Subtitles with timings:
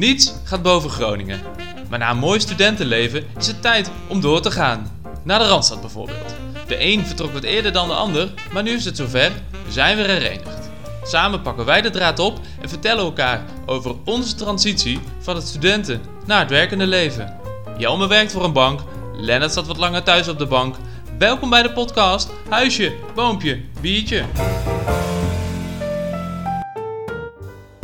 [0.00, 1.40] Niets gaat boven Groningen.
[1.88, 5.00] Maar na een mooi studentenleven is het tijd om door te gaan.
[5.22, 6.34] Naar de Randstad bijvoorbeeld.
[6.66, 9.32] De een vertrok wat eerder dan de ander, maar nu is het zover,
[9.64, 10.70] we zijn weer herenigd.
[11.02, 16.00] Samen pakken wij de draad op en vertellen elkaar over onze transitie van het studenten
[16.26, 17.36] naar het werkende leven.
[17.78, 18.80] Jelme werkt voor een bank,
[19.16, 20.76] Lennart zat wat langer thuis op de bank.
[21.18, 24.24] Welkom bij de podcast Huisje, Boompje, Biertje.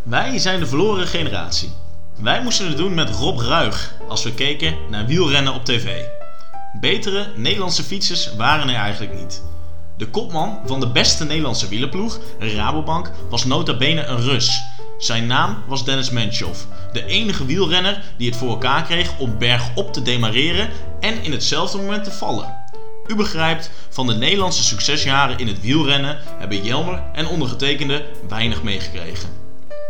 [0.05, 1.85] Wij zijn de verloren generatie.
[2.17, 6.05] Wij moesten het doen met Rob Ruig als we keken naar wielrennen op tv.
[6.81, 9.43] Betere Nederlandse fietsers waren er eigenlijk niet.
[9.97, 14.63] De kopman van de beste Nederlandse wielerploeg, Rabobank, was nota bene een Rus.
[14.99, 19.93] Zijn naam was Dennis Menchoff, de enige wielrenner die het voor elkaar kreeg om bergop
[19.93, 20.69] te demareren
[21.01, 22.55] en in hetzelfde moment te vallen.
[23.07, 29.29] U begrijpt, van de Nederlandse succesjaren in het wielrennen hebben Jelmer en ondergetekende weinig meegekregen.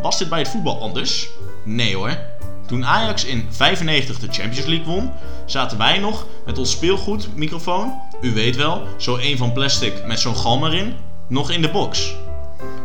[0.02, 1.28] Was dit bij het voetbal anders?
[1.66, 2.18] Nee hoor.
[2.66, 5.12] Toen Ajax in 95 de Champions League won,
[5.44, 10.36] zaten wij nog met ons speelgoedmicrofoon, u weet wel, zo een van plastic met zo'n
[10.36, 10.94] galm erin,
[11.28, 12.14] nog in de box.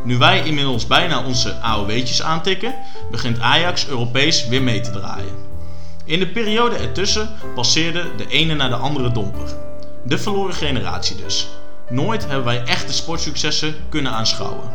[0.04, 2.76] Nu wij inmiddels bijna onze AOW'tjes aantikken,
[3.12, 5.36] begint Ajax Europees weer mee te draaien.
[6.06, 9.56] In de periode ertussen passeerde de ene naar de andere domper.
[10.04, 11.48] De verloren generatie dus.
[11.92, 14.70] Nooit hebben wij echte sportsuccessen kunnen aanschouwen.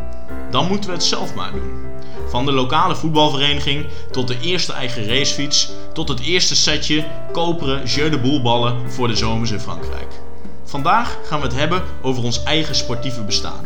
[0.51, 1.85] Dan moeten we het zelf maar doen.
[2.29, 8.11] Van de lokale voetbalvereniging tot de eerste eigen racefiets, tot het eerste setje koperen Jeu
[8.11, 10.21] de Boelballen voor de zomers in Frankrijk.
[10.65, 13.65] Vandaag gaan we het hebben over ons eigen sportieve bestaan.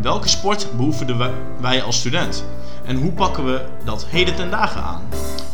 [0.00, 2.44] Welke sport beoefenden wij als student?
[2.84, 5.02] En hoe pakken we dat heden ten dagen aan?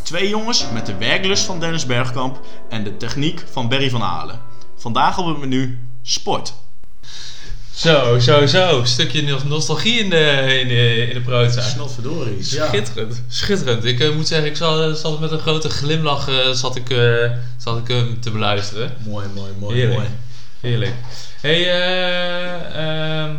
[0.02, 4.40] Twee jongens met de werklust van Dennis Bergkamp en de techniek van Berry van Halen.
[4.76, 6.54] Vandaag op het menu sport.
[7.74, 8.84] Zo, zo, zo.
[8.84, 11.60] Stukje nostalgie in de, in de, in de.
[11.60, 12.42] Snotverdorie.
[12.42, 13.84] Schitterend, schitterend.
[13.84, 17.30] Ik uh, moet zeggen, ik zat, zat met een grote glimlach uh, zat ik, uh,
[17.56, 18.96] zat ik hem te beluisteren.
[19.06, 19.74] Mooi, mooi, mooi.
[19.74, 19.98] Heerlijk.
[19.98, 20.10] mooi.
[20.60, 20.94] Heerlijk.
[21.40, 21.70] hey,
[22.72, 23.34] ehm,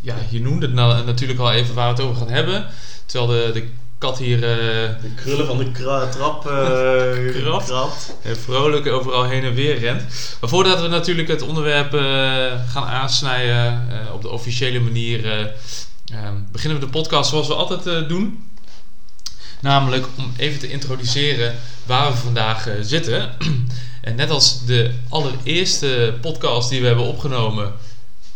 [0.00, 2.66] ja, je noemde het natuurlijk al even waar we het over gaan hebben.
[3.06, 3.68] Terwijl de, de
[4.00, 8.14] kat hier De krullen van de kra- trap eh, Krabt.
[8.22, 10.02] eh, vrolijk overal heen en weer rent.
[10.40, 12.00] Maar voordat we natuurlijk het onderwerp eh,
[12.70, 15.48] gaan aansnijden eh, op de officiële manier, eh, eh,
[16.52, 18.48] beginnen we de podcast zoals we altijd eh, doen.
[19.60, 21.54] Namelijk om even te introduceren
[21.86, 23.30] waar we vandaag eh, zitten.
[24.02, 27.72] en net als de allereerste podcast die we hebben opgenomen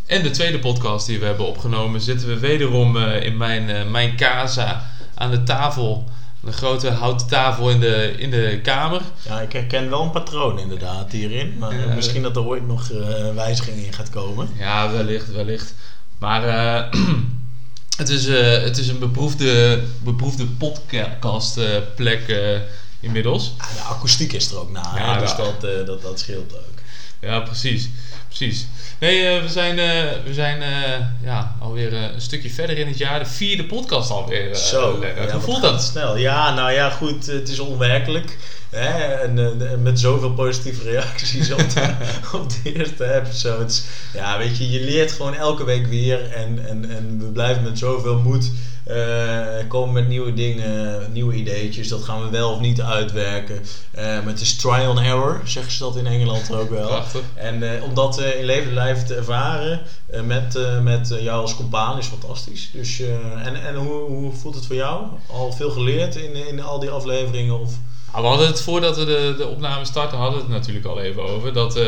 [0.06, 3.84] en de tweede podcast die we hebben opgenomen, zitten we wederom eh, in mijn, eh,
[3.90, 6.04] mijn casa aan de tafel.
[6.44, 9.00] Een grote houten tafel in de, in de kamer.
[9.28, 11.58] Ja, ik herken wel een patroon inderdaad hierin.
[11.58, 11.94] Maar Ja.
[11.94, 14.48] misschien dat er ooit nog eh, wijziging in gaat komen.
[14.58, 15.74] Ja, wellicht, wellicht.
[16.18, 17.00] Maar eh,
[17.96, 22.34] het, is, eh, het is een beproefde, beproefde podcastplek
[23.00, 23.52] inmiddels.
[23.58, 24.92] Ah, de akoestiek is er ook na?
[24.96, 25.36] Ja, dus ja.
[25.36, 26.73] dat, dat, dat scheelt ook.
[27.24, 27.88] Ja, precies.
[28.26, 28.66] precies.
[28.98, 32.98] Nee, eh, we zijn, eh, we zijn eh, ja, alweer een stukje verder in het
[32.98, 33.18] jaar.
[33.18, 34.54] De vierde podcast alweer.
[34.54, 35.82] Zo, ja, Hoe voelt dat?
[35.82, 36.16] Snel.
[36.16, 38.38] Ja, nou ja, goed, het is onwerkelijk.
[38.70, 39.14] Hè?
[39.14, 41.94] En met zoveel positieve reacties op de,
[42.38, 43.84] op de eerste episodes.
[44.12, 46.32] Ja, weet je, je leert gewoon elke week weer.
[46.32, 48.50] En, en, en we blijven met zoveel moed
[48.84, 51.88] eh, komen met nieuwe dingen, nieuwe ideetjes.
[51.88, 53.62] Dat gaan we wel of niet uitwerken.
[53.90, 56.86] Eh, maar het is trial and error, zeggen ze dat in Engeland ook wel.
[56.86, 57.20] Prachtig.
[57.34, 59.80] En eh, om dat in leven lijf te ervaren
[60.24, 62.70] met, met jou als compaan is fantastisch.
[62.72, 63.00] Dus,
[63.44, 65.06] en en hoe, hoe voelt het voor jou?
[65.26, 67.60] Al veel geleerd in, in al die afleveringen?
[67.60, 67.72] Of...
[68.12, 71.00] Nou, we hadden het voordat we de, de opname starten, hadden we het natuurlijk al
[71.00, 71.52] even over.
[71.52, 71.78] Dat,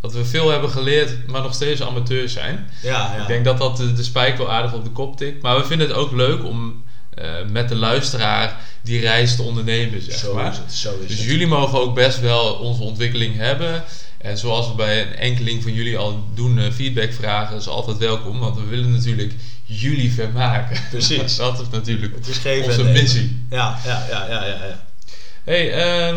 [0.00, 2.70] dat we veel hebben geleerd, maar nog steeds amateurs zijn.
[2.82, 3.20] Ja, ja.
[3.20, 5.42] Ik denk dat dat de, de spijk wel aardig op de kop tikt.
[5.42, 6.84] Maar we vinden het ook leuk om
[7.14, 10.52] eh, met de luisteraar die reis te ondernemen, zeg zo maar.
[10.52, 10.72] is het.
[10.72, 11.26] Zo is Dus het.
[11.26, 13.84] jullie mogen ook best wel onze ontwikkeling hebben.
[14.18, 17.98] En zoals we bij een enkeling van jullie al doen, eh, feedback vragen is altijd
[17.98, 18.38] welkom.
[18.38, 20.80] Want we willen natuurlijk jullie vermaken.
[20.90, 21.36] Precies.
[21.46, 23.44] dat is natuurlijk Het is geven onze missie.
[23.50, 24.64] Ja, ja, ja, ja, ja.
[24.64, 24.84] ja.
[25.44, 26.14] Hey, eh,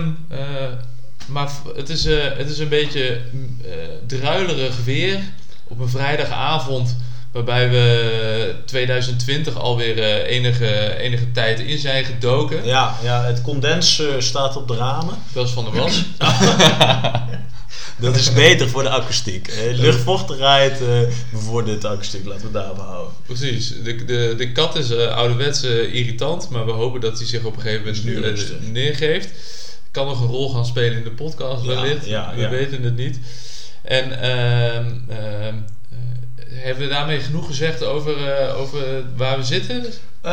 [1.29, 3.71] maar het is, eh, het is een beetje mm, eh,
[4.07, 5.19] druilerig weer
[5.67, 6.95] op een vrijdagavond.
[7.31, 12.65] Waarbij we 2020 alweer eh, enige, enige tijd in zijn gedoken.
[12.65, 15.15] Ja, ja, het condens eh, staat op de ramen.
[15.33, 16.03] Dat is van de was.
[17.99, 19.47] Dat is beter voor de akoestiek.
[19.47, 20.87] Eh, luchtvochtigheid eh
[21.31, 22.25] bevordert de akoestiek.
[22.25, 23.13] Laten we daarop houden.
[23.25, 23.73] Precies.
[23.83, 27.43] De, de, de kat is eh, ouderwets eh, irritant, maar we hopen dat hij zich
[27.43, 29.29] op een gegeven moment nu eh, neergeeft.
[29.91, 32.05] Kan nog een rol gaan spelen in de podcast wellicht.
[32.05, 33.19] ja, we weten het niet.
[33.81, 35.55] En ehm, ehm,
[35.89, 35.97] eh,
[36.49, 38.81] hebben we daarmee genoeg gezegd over, eh, over
[39.17, 39.85] waar we zitten?
[40.21, 40.31] Eh,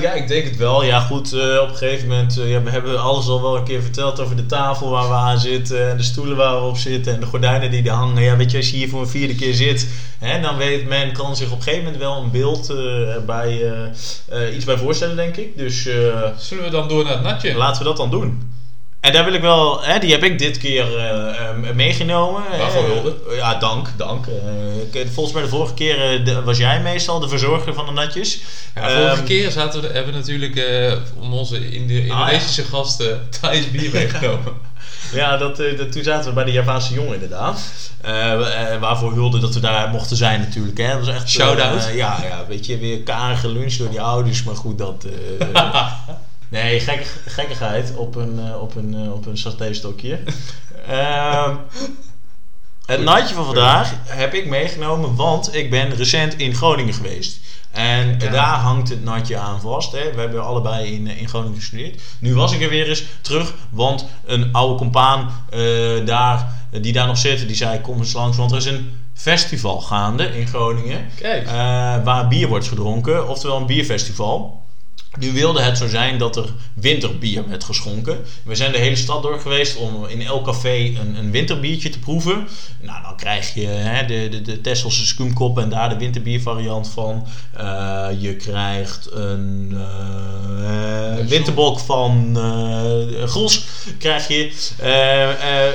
[0.00, 0.84] ja, ik denk het wel.
[0.84, 2.38] Ja, goed, op een gegeven moment...
[2.38, 5.14] eh, ja, we hebben alles al wel een keer verteld over de tafel waar we
[5.14, 5.90] aan zitten...
[5.90, 8.22] en de stoelen waar we op zitten en de gordijnen die er hangen.
[8.22, 9.88] Ja, weet je, als je hier voor een vierde keer zit...
[10.18, 12.72] Hè, dan weet men, kan zich op een gegeven moment wel een beeld
[13.26, 13.62] bij,
[14.54, 15.56] iets bij voorstellen, denk ik.
[15.58, 15.82] Dus
[16.38, 17.54] Zullen we dan door naar het natje?
[17.54, 18.52] laten we dat dan doen.
[19.00, 22.42] En daar wil ik wel, hè, die heb ik dit keer eh, eh, meegenomen.
[22.58, 23.16] Waarvoor Eh, hulde?
[23.36, 24.26] Ja, dank, dank.
[24.26, 28.40] Eh, volgens mij de vorige keer de- was jij meestal de verzorger van de natjes.
[28.74, 30.62] Ja, vorige Ehm, keer zaten we, hebben we natuurlijk
[31.20, 34.52] om onze Indi- Indonesische gasten Thais bier meegenomen.
[35.12, 37.60] Ja, dat, dat, toen zaten we bij de Javaanse jongen inderdaad.
[38.80, 40.78] Waarvoor hulde dat we daar mochten zijn natuurlijk.
[40.78, 40.88] Hè.
[40.88, 41.88] Dat was echt, Shout-out.
[41.94, 44.42] ja, ja, weet je, weer karige lunch door die ouders.
[44.42, 45.06] Maar goed, dat...
[46.50, 50.18] eh, nee, gekke, gekkigheid op een, eh, op een, eh, op een satéstokje.
[50.88, 51.54] Ehm
[52.86, 57.40] het natje van vandaag heb ik meegenomen, want ik ben recent in Groningen geweest.
[57.70, 58.30] En Ja.
[58.30, 59.92] daar hangt het natje aan vast.
[59.92, 60.12] Hè.
[60.14, 62.00] We hebben allebei in, in Groningen gestudeerd.
[62.20, 65.60] Nu was ik er weer eens terug, want een oude compaan eh,
[66.06, 69.80] daar, die daar nog zit, die zei: Kom eens langs, want er is een festival
[69.80, 71.06] gaande in Groningen.
[71.14, 71.46] Kijk.
[71.46, 71.52] eh,
[72.04, 74.62] waar bier wordt gedronken, oftewel een bierfestival.
[75.18, 76.44] Nu wilde het zo zijn dat er
[76.74, 78.18] winterbier werd geschonken.
[78.42, 81.98] We zijn de hele stad door geweest om in elk café een, een winterbiertje te
[81.98, 82.48] proeven.
[82.80, 87.26] Nou, dan krijg je hè, de, de, de Tesselse skumkop en daar de winterbiervariant van.
[87.52, 89.76] Eh, je krijgt een
[90.52, 93.66] eh, winterbok van eh Gros.
[93.98, 94.52] Krijg je.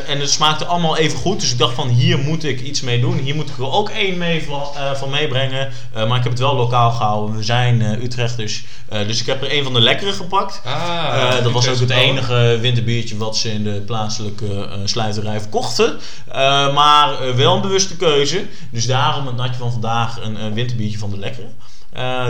[0.07, 1.39] En het smaakte allemaal even goed.
[1.39, 3.17] Dus ik dacht van hier moet ik iets mee doen.
[3.17, 5.71] Hier moet ik er ook één mee van, van meebrengen.
[5.93, 7.35] Maar ik heb het wel lokaal gehouden.
[7.35, 8.63] We zijn Utrechters.
[8.93, 10.61] Eh, dus ik heb er een van de lekkere gepakt.
[10.65, 15.39] Ah, Eh, dat was ook het enige winterbiertje wat ze in de plaatselijke eh sluiterij
[15.39, 15.99] verkochten.
[16.27, 18.45] Eh, maar wel een bewuste keuze.
[18.69, 21.47] Dus daarom het natje van vandaag een, een winterbiertje van de lekkere.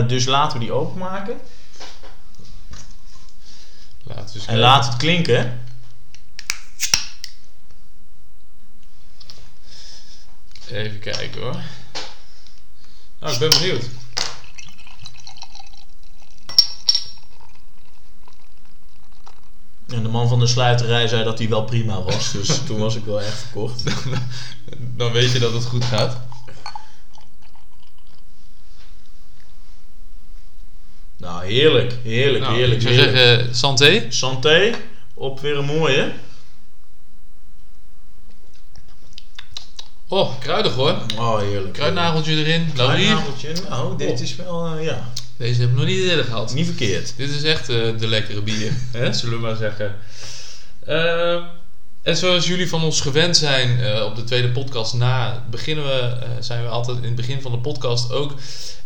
[0.06, 1.34] Dus laten we die openmaken.
[4.34, 5.62] Eens En laat het klinken.
[10.70, 11.56] Even kijken hoor.
[13.20, 13.84] Nou, ik ben benieuwd.
[19.94, 22.32] En de man van de sluiterij zei dat hij wel prima was.
[22.32, 23.82] Dus toen was ik wel echt verkocht.
[24.96, 26.20] Dan weet je dat het goed gaat.
[31.16, 31.94] Nou, heerlijk.
[32.02, 32.82] Heerlijk, Nou, heerlijk.
[32.82, 33.16] ik zou heerlijk.
[33.16, 34.06] zeggen, santé.
[34.08, 34.74] Santé.
[35.14, 36.12] Op weer een mooie.
[40.08, 40.96] Oh, kruidig hoor.
[41.16, 41.72] Oh, heerlijk.
[41.72, 42.70] Kruidnageltje erin.
[42.74, 43.06] Laurier.
[43.06, 43.52] Kruidnageltje.
[43.68, 46.54] Nou, dit is wel, eh, ja, Deze heb ik nog niet eerder gehad.
[46.54, 47.14] niet verkeerd.
[47.16, 49.12] Dit is echt eh, de lekkere bier, hè?
[49.12, 49.96] zullen we maar zeggen.
[50.86, 51.42] Eh,
[52.02, 56.16] en zoals jullie van ons gewend zijn eh, op de tweede podcast na, beginnen we,
[56.40, 58.34] zijn we altijd in het begin van de podcast ook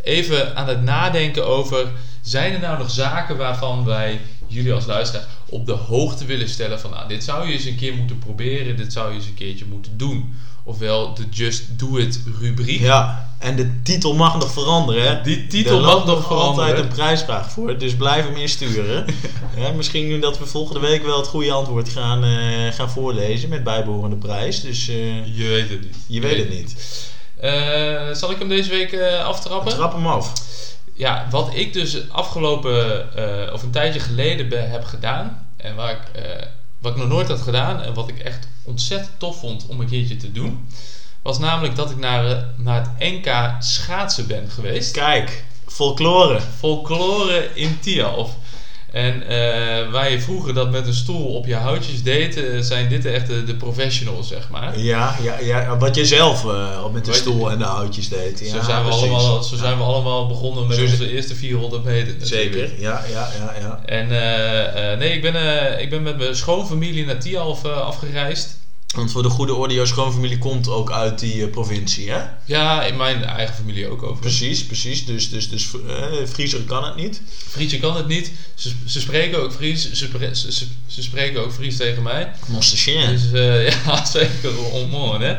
[0.01, 1.87] even aan het nadenken over:
[2.21, 6.79] zijn er nou nog zaken waarvan wij jullie als luisteraar op de hoogte willen stellen
[6.79, 9.33] van, nou, dit zou je eens een keer moeten proberen, dit zou je eens een
[9.33, 10.35] keertje moeten doen.
[10.69, 12.79] Ofwel de Just Do It rubriek.
[12.79, 15.21] Ja, en de titel mag nog veranderen, hè?
[15.21, 16.79] Die titel Er mag nog altijd veranderen.
[16.79, 19.05] een prijsvraag voor, dus blijf hem insturen.
[19.57, 23.49] ja, misschien nu dat we volgende week wel het goede antwoord gaan, eh, gaan voorlezen
[23.49, 24.61] met bijbehorende prijs.
[24.61, 25.95] Dus eh, Je weet het niet.
[26.07, 26.75] je weet het niet.
[27.39, 29.73] Eh, zal ik hem deze week aftrappen?
[29.73, 30.33] Trap hem af.
[30.93, 33.07] Ja, wat ik dus afgelopen,
[33.53, 36.21] of een tijdje geleden heb gedaan, en waar ik,
[36.79, 39.89] wat ik nog nooit had gedaan, en wat ik echt ontzettend tof vond om een
[39.89, 40.67] keertje te doen,
[41.21, 44.91] was namelijk dat ik naar, eh, naar het NK schaatsen ben geweest.
[44.91, 46.41] Kijk, folklore.
[46.57, 48.35] Folklore in Tialf.
[48.91, 52.89] En eh, waar je vroeger dat met een stoel op je houtjes deed, eh, zijn
[52.89, 54.79] dit echt de, de professionals, zeg maar.
[54.79, 58.39] Ja, ja, ja, wat je zelf eh, met de je- stoel en de houtjes deed.
[58.39, 59.03] Ja, zo zijn, we precies.
[59.09, 62.15] allemaal, zo zijn we allemaal begonnen met Zo onze eerste 400 meter.
[62.21, 63.79] Zeker, ja, ja, ja, ja.
[63.85, 64.07] En
[64.99, 65.35] nee, ik ben,
[65.81, 68.57] ik ben met mijn schoonfamilie naar Tialf afgereisd.
[68.95, 72.23] Want voor de goede orde, jouw schoonfamilie komt ook uit die eh, provincie, hè?
[72.45, 74.19] Ja, in mijn eigen familie ook over.
[74.19, 75.05] Precies, precies.
[75.05, 77.21] Dus, dus, dus eh Frieser kan het niet.
[77.47, 78.31] Friesje kan het niet.
[78.55, 79.91] Ze, ze spreken ook Fries.
[79.91, 82.31] Ze, ze, ze, spreken ook Fries tegen mij.
[82.47, 83.09] Monster chien.
[83.09, 85.37] Dus eh, ja, zeker onmooi, hè.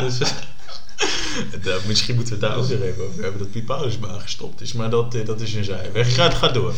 [0.00, 0.18] dus,
[1.86, 3.38] misschien moeten we het daar ook nog even over hebben.
[3.38, 4.72] Dat Piet Paulusma gestopt is.
[4.72, 6.14] Maar dat, dat is een zijweg.
[6.14, 6.74] Ga, ga door.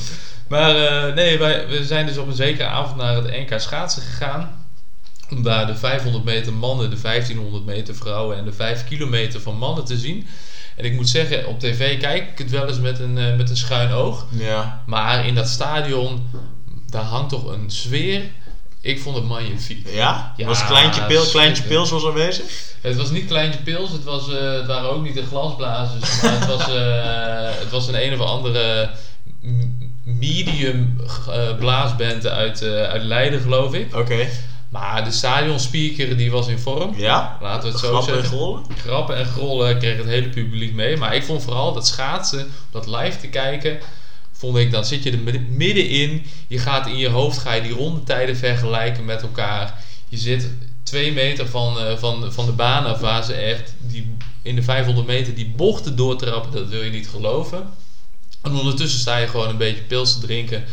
[0.49, 0.75] maar
[1.15, 4.64] nee, wij, we zijn dus op een zekere avond naar het NK schaatsen gegaan.
[5.31, 9.57] Om daar de 500 meter mannen, de 1500 meter vrouwen en de 5 kilometer van
[9.57, 10.27] mannen te zien.
[10.77, 13.51] En ik moet zeggen, op tv kijk ik het wel eens met een, eh, met
[13.51, 14.27] een schuin oog.
[14.31, 14.83] Ja.
[14.87, 16.31] Maar in dat stadion,
[16.87, 18.23] daar hangt toch een sfeer.
[18.81, 19.89] Ik vond het magnifiek.
[19.89, 20.35] Ja?
[20.37, 21.63] Ja, was Kleintje, Pil, Kleintje.
[21.63, 22.45] Pils was aanwezig?
[22.81, 26.41] Het was niet Kleintje Pils, het, was, eh, het waren ook niet de glasblazers, maar
[26.41, 28.91] het was, eh, het was een een of andere
[30.05, 31.01] medium
[31.59, 33.95] blaasband uit, uit Leiden, geloof ik.
[33.95, 34.29] Oké.
[34.75, 36.95] Maar de stadionspeaker die was in vorm.
[36.97, 37.39] Ja?
[37.41, 38.39] Laten we het zo Grappen en zeggen.
[38.39, 38.63] grollen?
[38.77, 40.97] Grappen en grollen kreeg het hele publiek mee.
[40.97, 43.79] Maar ik vond vooral dat schaatsen, om dat live te kijken,
[44.33, 46.27] vond ik, dan zit je er midden- middenin.
[46.49, 49.85] Je gaat in je hoofd, ga je die rondetijden vergelijken met elkaar.
[50.09, 50.51] Je zit
[50.83, 54.63] twee meter van, eh, van, van de baan af waar ze echt die, in de
[54.63, 56.53] 500 meter die bochten doortrappen.
[56.53, 57.69] Dat wil je niet geloven.
[58.43, 60.65] En ondertussen sta je gewoon een beetje pils te drinken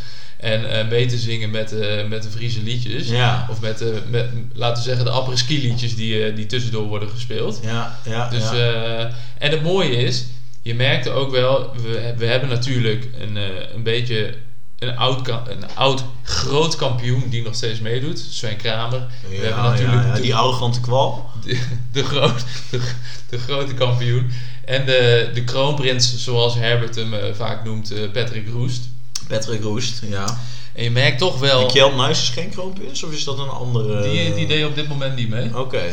[0.41, 3.07] en eh, mee te zingen met, eh, met de Friese liedjes.
[3.07, 3.47] Ja.
[3.49, 7.09] Of met, de met, laten we zeggen, de apres-ski liedjes die, eh, die tussendoor worden
[7.09, 7.59] gespeeld.
[7.63, 8.53] Ja, ja, Dus, ja.
[8.55, 10.25] eh, en het mooie is,
[10.61, 13.43] je merkte ook wel, we, we hebben natuurlijk een, eh,
[13.75, 14.33] een beetje
[14.79, 19.07] een oud, een oud groot kampioen die nog steeds meedoet, Sven Kramer.
[19.29, 21.29] we Ja, hebben natuurlijk ja, ja, de, die arrogante kwal.
[21.45, 21.59] de,
[21.91, 22.81] de, groot, de,
[23.29, 24.31] de grote kampioen.
[24.65, 28.89] En de, de kroonprins, zoals Herbert hem eh, vaak noemt, eh, Patrick Roest.
[29.31, 30.39] Patrick Roest, ja.
[30.73, 33.03] En je merkt toch wel, En Kjeld Nuis is geen kroonprins?
[33.03, 34.01] Of is dat een andere...
[34.01, 35.57] die, die deed op dit moment niet mee.
[35.57, 35.83] Oké.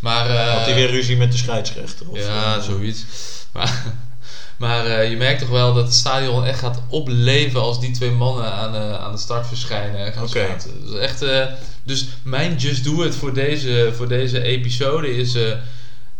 [0.00, 2.08] Maar, eh, Had hij weer ruzie met de scheidsrechter?
[2.08, 3.04] Of, Ja, eh, zoiets.
[3.52, 3.82] Maar,
[4.62, 8.10] maar eh, je merkt toch wel dat het stadion echt gaat opleven als die twee
[8.10, 10.56] mannen aan, eh, aan de start verschijnen Oké.
[10.84, 11.46] is echt, eh,
[11.82, 15.36] dus mijn just do it voor deze, voor deze episode is...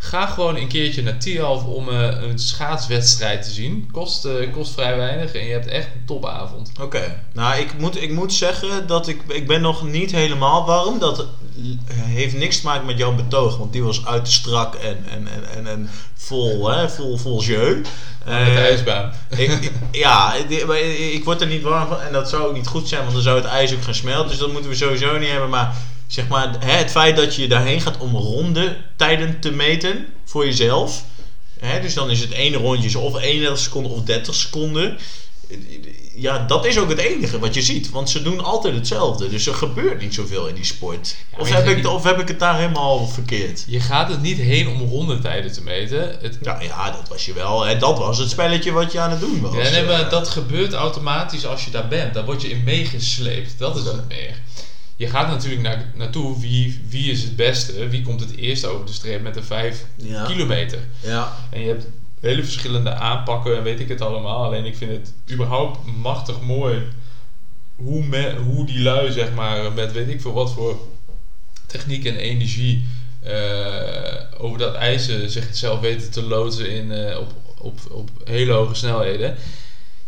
[0.04, 3.88] ga gewoon een keertje naar Tialf om eh, een schaatswedstrijd te zien.
[3.92, 6.70] Kost, eh, kost vrij weinig en je hebt echt een topavond.
[6.80, 7.22] Oké.
[7.32, 10.98] Nou, ik moet, ik moet zeggen dat ik, ik ben nog niet helemaal warm.
[10.98, 11.26] Dat
[11.96, 15.28] heeft niks te maken met jouw betoog, want die was uit te strak en, en,
[15.32, 17.74] en, en, en vol, hè, vol, vol jeu.
[17.74, 17.84] Met
[18.24, 19.12] de Eh, ijsbaan.
[19.36, 20.34] ik, ik- ja,
[20.66, 20.80] maar
[21.12, 23.22] ik word er niet warm van en dat zou ook niet goed zijn, want dan
[23.22, 24.28] zou het ijs ook gaan smelten.
[24.30, 25.48] Dus dat moeten we sowieso niet hebben.
[25.50, 25.74] Maar
[26.12, 30.44] zeg maar, hè, het feit dat je daarheen gaat om ronde tijden te meten voor
[30.44, 31.04] jezelf.
[31.58, 34.98] Hè, dus dan is het ene rondje of 31 seconden of 30 seconden.
[36.14, 37.90] Ja, dat is ook het enige wat je ziet.
[37.90, 39.28] Want ze doen altijd hetzelfde.
[39.28, 41.16] Dus er gebeurt niet zoveel in die sport.
[41.32, 43.64] Ja, of, heb ik, of heb ik het daar helemaal verkeerd?
[43.66, 46.16] Je gaat het niet heen om rondetijden te meten.
[46.20, 47.64] Het, Ja, ja, dat was je wel.
[47.64, 49.54] Hè, dat was het spelletje wat je aan het doen was.
[49.54, 52.14] Ja, nee, maar Eh, dat gebeurt automatisch als je daar bent.
[52.14, 53.58] Daar word je in meegesleept.
[53.58, 54.40] Dat is het meer.
[55.02, 58.86] Je gaat natuurlijk naar, naartoe wie, wie is het beste, wie komt het eerst over
[58.86, 60.24] de streep met de 5 Ja.
[60.24, 60.78] kilometer.
[61.00, 61.32] Ja.
[61.50, 61.86] En je hebt
[62.20, 64.44] hele verschillende aanpakken en weet ik het allemaal.
[64.44, 66.82] Alleen ik vind het überhaupt machtig mooi
[67.76, 70.80] hoe, me, hoe die lui, zeg maar, met weet ik veel wat voor
[71.66, 72.86] techniek en energie
[73.20, 78.74] eh, over dat ijzer zichzelf weten te loodsen in, eh, op, op, op hele hoge
[78.74, 79.34] snelheden.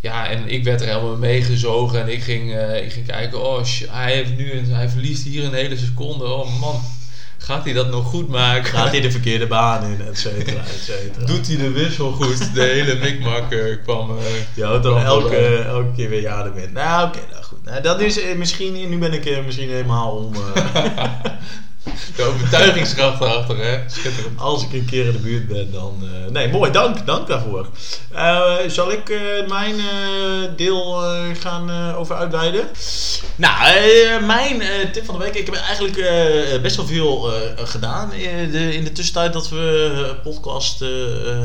[0.05, 3.65] Ja, en ik werd er helemaal meegezogen en ik ging, eh, ik ging kijken, oh,
[3.89, 6.25] hij, heeft nu een, hij verliest hier een hele seconde.
[6.25, 6.81] Oh man,
[7.39, 8.65] gaat hij dat nog goed maken?
[8.65, 11.27] Gaat hij de verkeerde baan in, et cetera, et cetera.
[11.33, 12.55] Doet hij de wissel goed?
[12.55, 13.45] De hele mikmak
[13.83, 14.11] kwam.
[14.19, 16.73] eh, Je houdt dan elke, keer weer ja erin.
[16.73, 17.65] Nou, oké, nou goed.
[17.65, 20.33] Nou, dat is eh, misschien, nu ben ik misschien helemaal om.
[22.17, 23.79] de overtuigingskracht erachter, hè?
[23.87, 24.41] Schitterend.
[24.41, 26.03] als ik een keer in de buurt ben, dan.
[26.03, 27.69] eh, nee, mooi, dank, dank daarvoor.
[28.13, 29.75] Eh, zal ik eh, mijn
[30.57, 31.03] deel
[31.41, 32.69] gaan over uitweiden?
[33.37, 34.63] Nou, mijn
[34.93, 35.35] tip van de week.
[35.35, 35.95] Ik heb eigenlijk
[36.63, 40.79] best wel veel gedaan in de, in de tussentijd dat we podcast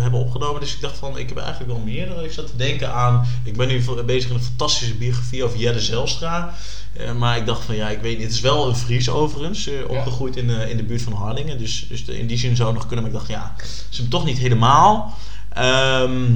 [0.01, 0.61] hebben opgenomen.
[0.61, 2.23] Dus ik dacht van, ik heb eigenlijk wel meer.
[2.23, 5.79] Ik zat te denken aan, ik ben nu bezig in een fantastische biografie over Jelle
[5.79, 6.53] Zelstra.
[6.93, 8.25] Eh, maar ik dacht van, ja, ik weet niet.
[8.25, 11.57] Het is wel een Fries overigens, eh, opgegroeid in, eh, in de buurt van Hardingen.
[11.57, 13.05] Dus, dus in die zin zou het nog kunnen.
[13.05, 13.55] Maar ik dacht, ja,
[13.91, 15.17] is hem toch niet helemaal.
[15.53, 16.35] Ehm,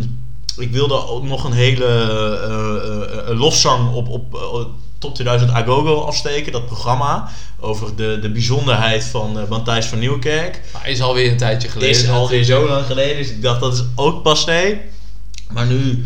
[0.58, 4.36] ik wilde ook nog een hele lofzang op, op
[5.04, 7.30] Top 2000 Agogo afsteken, dat programma.
[7.60, 10.62] Over de, de bijzonderheid van uh, Matthijs van Nieuwkerk.
[10.74, 11.96] Maar is alweer een tijdje geleden.
[11.96, 14.80] Is alweer zo lang geleden, dus ik dacht dat is ook passé.
[15.50, 16.06] Maar nu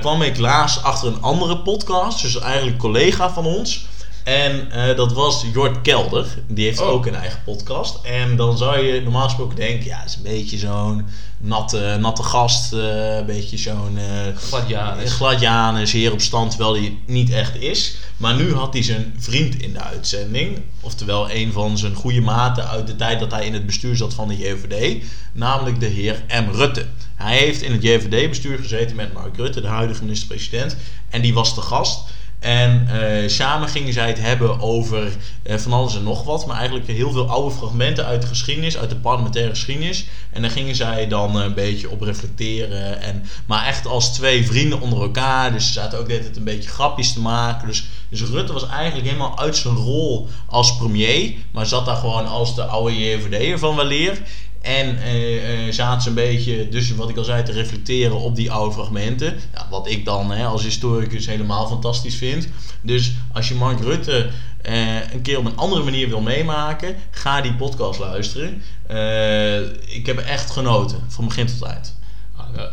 [0.00, 3.86] kwam ik laatst achter een andere podcast, dus eigenlijk een collega van ons.
[4.24, 6.26] En eh, dat was Jort Kelder.
[6.48, 6.88] Die heeft Oh.
[6.88, 8.04] ook een eigen podcast.
[8.04, 11.06] En dan zou je normaal gesproken denken, ja, het is een beetje zo'n
[11.38, 12.72] natte, natte gast.
[12.72, 15.12] eh, een beetje zo'n eh Gladianus.
[15.12, 17.96] Gladianus, heer op stand, terwijl hij niet echt is.
[18.16, 20.58] Maar nu had hij zijn vriend in de uitzending.
[20.80, 24.14] Oftewel een van zijn goede maten uit de tijd dat hij in het bestuur zat
[24.14, 25.02] van de JVD.
[25.32, 26.50] Namelijk de heer M.
[26.56, 26.86] Rutte.
[27.14, 30.76] Hij heeft in het JVD-bestuur gezeten met Mark Rutte, de huidige minister-president.
[31.10, 32.00] En die was de gast.
[32.42, 36.46] En eh, samen gingen zij het hebben over eh, van alles en nog wat.
[36.46, 40.06] Maar eigenlijk heel veel oude fragmenten uit de geschiedenis, uit de parlementaire geschiedenis.
[40.30, 43.00] En daar gingen zij dan een beetje op reflecteren.
[43.00, 45.52] En, maar echt als twee vrienden onder elkaar.
[45.52, 47.68] Dus ze zaten ook net een beetje grapjes te maken.
[47.68, 51.34] Dus, dus Rutte was eigenlijk helemaal uit zijn rol als premier.
[51.50, 54.18] Maar zat daar gewoon als de oude JVD'er van weleer.
[54.62, 58.36] En eh, eh, zaten ze een beetje, dus wat ik al zei, te reflecteren op
[58.36, 59.34] die oude fragmenten.
[59.54, 62.48] Ja, wat ik dan hè, als historicus helemaal fantastisch vind.
[62.80, 64.30] Dus als je Mark Rutte
[64.62, 68.62] eh, een keer op een andere manier wil meemaken, ga die podcast luisteren.
[68.86, 69.60] Eh,
[69.94, 71.96] ik heb echt genoten, van begin tot eind.
[72.36, 72.70] Nou,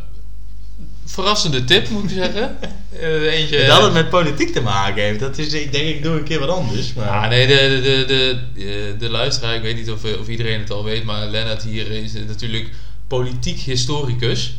[1.10, 2.58] verrassende tip, moet ik zeggen.
[3.00, 3.66] Eh, eentje...
[3.66, 6.40] Dat het met politiek te maken heeft, dat is, ik denk ik doe een keer
[6.40, 6.94] wat anders.
[6.94, 7.08] Maar...
[7.08, 10.72] Ah, nee, de, de, de, de, de luisteraar, ik weet niet of, of iedereen het
[10.72, 12.70] al weet, maar Lennart hier is natuurlijk
[13.08, 14.54] politiek historicus.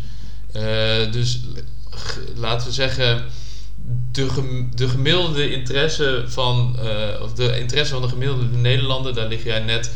[0.57, 0.63] Uh,
[1.13, 1.41] dus
[2.35, 3.25] laten we zeggen,
[4.13, 9.29] de, gem- de gemiddelde interesse van, uh, of de interesse van de gemiddelde Nederlander, daar
[9.29, 9.91] lig jij net,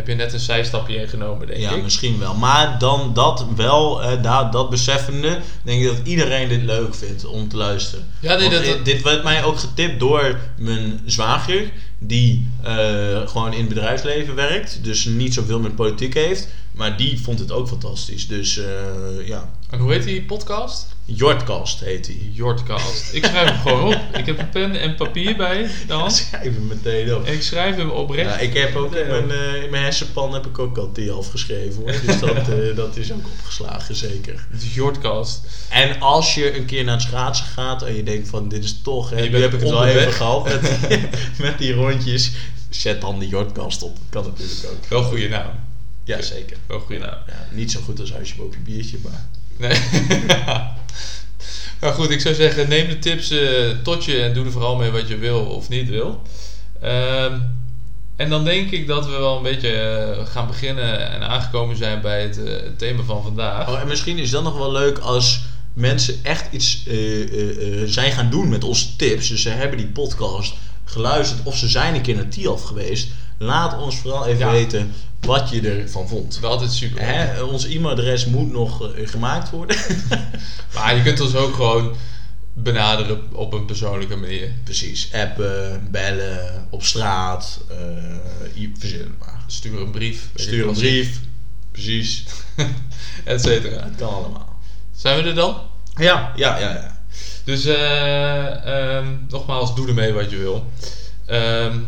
[0.00, 1.82] heb je net een zijstapje in genomen, denk ja, ik.
[1.82, 2.34] misschien wel.
[2.34, 7.24] Maar dan dat wel, eh, dat, dat beseffende, denk ik dat iedereen dit leuk vindt
[7.26, 8.06] om te luisteren.
[8.20, 13.52] Ja, nee, dat- dit- dit werd mij ook getipt door mijn zwager, die eh, gewoon
[13.52, 16.48] in het bedrijfsleven werkt, dus niet zoveel met politiek heeft.
[16.80, 18.26] Maar die vond het ook fantastisch.
[18.26, 20.86] Dus eh, ja, En hoe heet die podcast?
[21.04, 22.30] Jordcast heet hij.
[22.32, 23.12] Jordcast.
[23.12, 24.00] Ik schrijf hem gewoon op.
[24.16, 26.12] Ik heb een pen en papier bij de hand.
[26.28, 27.26] Schrijf hem meteen op.
[27.26, 28.30] Ik schrijf hem oprecht.
[28.30, 31.10] Ja, ik heb ook in mijn, eh, in mijn hersenpan heb ik ook al die
[31.10, 31.94] afgeschreven hoor.
[32.06, 34.46] Dus dat, eh, dat is ook opgeslagen, zeker.
[34.50, 35.40] Het is Jordcast.
[35.68, 38.80] En als je een keer naar het schaatsen gaat en je denkt van dit is
[38.82, 40.80] toch, hè, nu heb ik het wel even gehad met,
[41.46, 42.30] met die rondjes.
[42.70, 43.94] Zet dan die jordkast op.
[43.94, 44.88] Dat kan natuurlijk ook.
[44.88, 45.68] Wel goede naam.
[46.16, 46.56] Ja, zeker.
[46.66, 47.18] Wel goede naam.
[47.26, 49.26] Ja, niet zo goed als huisje boven je biertje, maar...
[49.56, 49.78] Nee.
[51.80, 54.76] maar goed, ik zou zeggen, neem de tips eh, tot je en doe er vooral
[54.76, 56.22] mee wat je wil of niet wil.
[56.80, 57.38] Ehm,
[58.16, 62.00] en dan denk ik dat we wel een beetje eh, gaan beginnen en aangekomen zijn
[62.00, 63.68] bij het, eh, het thema van vandaag.
[63.68, 65.40] Oh, en misschien is dat nog wel leuk als
[65.72, 66.82] mensen echt iets
[67.84, 69.28] zijn gaan doen met onze tips.
[69.28, 73.08] Dus ze hebben die podcast geluisterd of ze zijn een keer naar TIAF geweest.
[73.38, 74.50] Laat ons vooral even Ja.
[74.50, 76.38] weten wat je ervan vond.
[76.40, 77.06] Wel altijd super.
[77.06, 79.76] Hè, ons e-mailadres moet nog eh, gemaakt worden.
[80.74, 81.96] Maar je kunt ons ook gewoon
[82.54, 84.52] benaderen op een persoonlijke manier.
[84.64, 85.08] Precies.
[85.12, 87.60] Appen, bellen, op straat.
[87.70, 89.42] eh, i- verzin het maar.
[89.46, 90.28] Stuur een brief.
[90.34, 91.20] Stuur een brief.
[91.72, 92.24] Precies.
[93.24, 93.84] Et cetera.
[93.84, 94.58] Het kan allemaal.
[94.96, 95.56] Zijn we er dan?
[95.96, 96.72] Ja, ja, ja.
[96.72, 96.98] ja.
[97.44, 100.66] Dus eh, ehm, nogmaals, doe ermee wat je wil.
[101.26, 101.78] Ehm,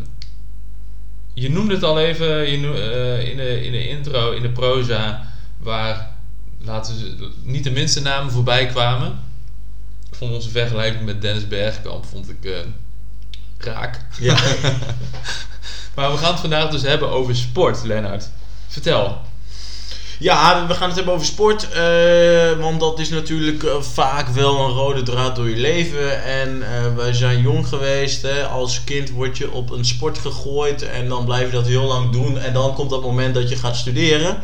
[1.35, 5.27] je noemde het al even je eh, in, de, in de intro, in de proza,
[5.59, 6.17] waar
[6.61, 9.19] laten we niet de minste namen voorbij kwamen.
[10.11, 12.59] Ik vond onze vergelijking met Dennis Bergkamp vond ik eh,
[13.59, 14.01] raak.
[14.19, 14.37] ja.
[15.95, 18.31] Maar we gaan het vandaag dus hebben over sport, Lennart.
[18.69, 19.21] Vertel.
[20.23, 21.69] Ja, we gaan het hebben over sport.
[21.71, 26.25] eh, want dat is natuurlijk eh, vaak wel een rode draad door je leven.
[26.25, 28.23] En eh, wij zijn jong geweest.
[28.23, 28.47] Hè.
[28.47, 30.83] Als kind word je op een sport gegooid.
[30.83, 32.39] En dan blijf je dat heel lang doen.
[32.39, 34.39] En dan komt dat moment dat je gaat studeren.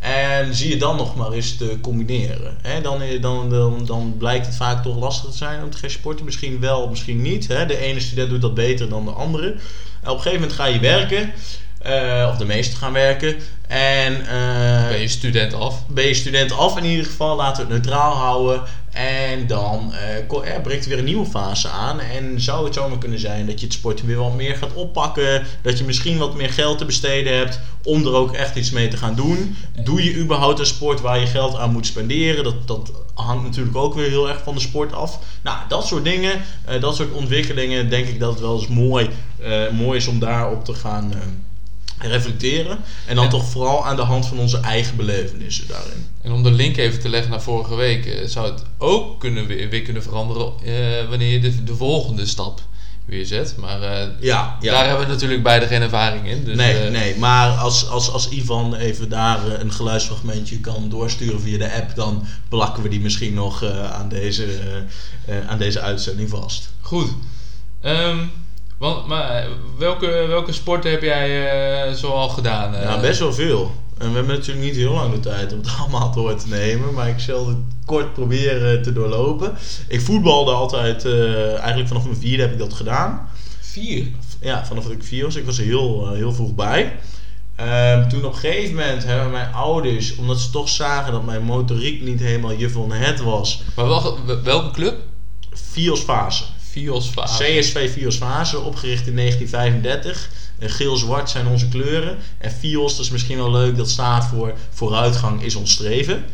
[0.00, 2.56] En zie je dan nog maar eens te combineren.
[2.62, 2.80] Hè.
[2.80, 6.24] Dan, dan, dan, dan blijkt het vaak toch lastig te zijn om te gaan sporten.
[6.24, 7.48] Misschien wel, misschien niet.
[7.48, 7.66] Hè.
[7.66, 9.46] De ene student doet dat beter dan de andere.
[10.02, 11.32] En op een gegeven moment ga je werken.
[11.82, 13.36] Eh, of de meesten gaan werken.
[13.68, 15.86] En eh, Ben je student af?
[15.86, 17.36] ben je student af in ieder geval.
[17.36, 18.62] Laten we het neutraal houden.
[18.92, 19.92] En dan
[20.44, 22.00] er breekt er weer een nieuwe fase aan.
[22.00, 25.46] En zou het zomaar kunnen zijn dat je het sporten weer wat meer gaat oppakken.
[25.62, 27.60] Dat je misschien wat meer geld te besteden hebt.
[27.82, 29.56] Om er ook echt iets mee te gaan doen.
[29.84, 32.44] Doe je überhaupt een sport waar je geld aan moet spenderen?
[32.44, 35.18] Dat, dat hangt natuurlijk ook weer heel erg van de sport af.
[35.42, 36.40] Nou, dat soort dingen.
[36.80, 37.90] dat soort ontwikkelingen.
[37.90, 39.08] Denk ik dat het wel eens mooi,
[39.72, 41.12] mooi is om daarop te gaan...
[42.10, 42.78] reflecteren.
[43.06, 46.06] En dan toch vooral aan de hand van onze eigen belevenissen daarin.
[46.22, 49.46] En om de link even te leggen naar vorige week, eh, zou het ook kunnen
[49.46, 52.60] weer, kunnen veranderen eh, wanneer je de, de volgende stap
[53.04, 53.54] weer zet.
[53.58, 54.72] Maar eh, Ja, ja.
[54.72, 56.44] daar hebben we natuurlijk beide geen ervaring in.
[56.44, 61.58] Dus, nee, nee, maar als, als, als Ivan even daar een geluidsfragmentje kan doorsturen via
[61.58, 64.46] de app, dan plakken we die misschien nog aan, deze,
[65.48, 66.72] aan deze uitzending vast.
[66.80, 67.08] Goed.
[67.80, 68.18] Ehm,
[68.82, 69.46] want, maar
[69.78, 72.74] welke, welke sporten heb jij eh zoal gedaan?
[72.74, 72.84] eh?
[72.84, 73.72] Nou, best wel veel.
[73.98, 76.94] En we hebben natuurlijk niet heel lang de tijd om het allemaal door te nemen,
[76.94, 79.54] maar ik zal het kort proberen te doorlopen.
[79.88, 83.28] Ik voetbalde altijd, eh, eigenlijk vanaf mijn vierde heb ik dat gedaan.
[83.60, 84.06] Vier.
[84.40, 85.36] Ja, vanaf dat ik vier was.
[85.36, 86.98] Ik was er heel, eh, heel vroeg bij.
[87.56, 91.42] Ehm, toen op een gegeven moment hebben mijn ouders, omdat ze toch zagen dat mijn
[91.42, 94.96] motoriek niet helemaal je van het was, Maar wel, welke club?
[95.52, 96.44] Fios fase.
[96.72, 97.44] Fios Fase.
[97.44, 100.30] CSV Fios Fase, opgericht in 1935.
[100.58, 102.18] En Geel-zwart zijn onze kleuren.
[102.38, 106.24] En Fios, dat is misschien wel leuk, dat staat voor vooruitgang is ons streven.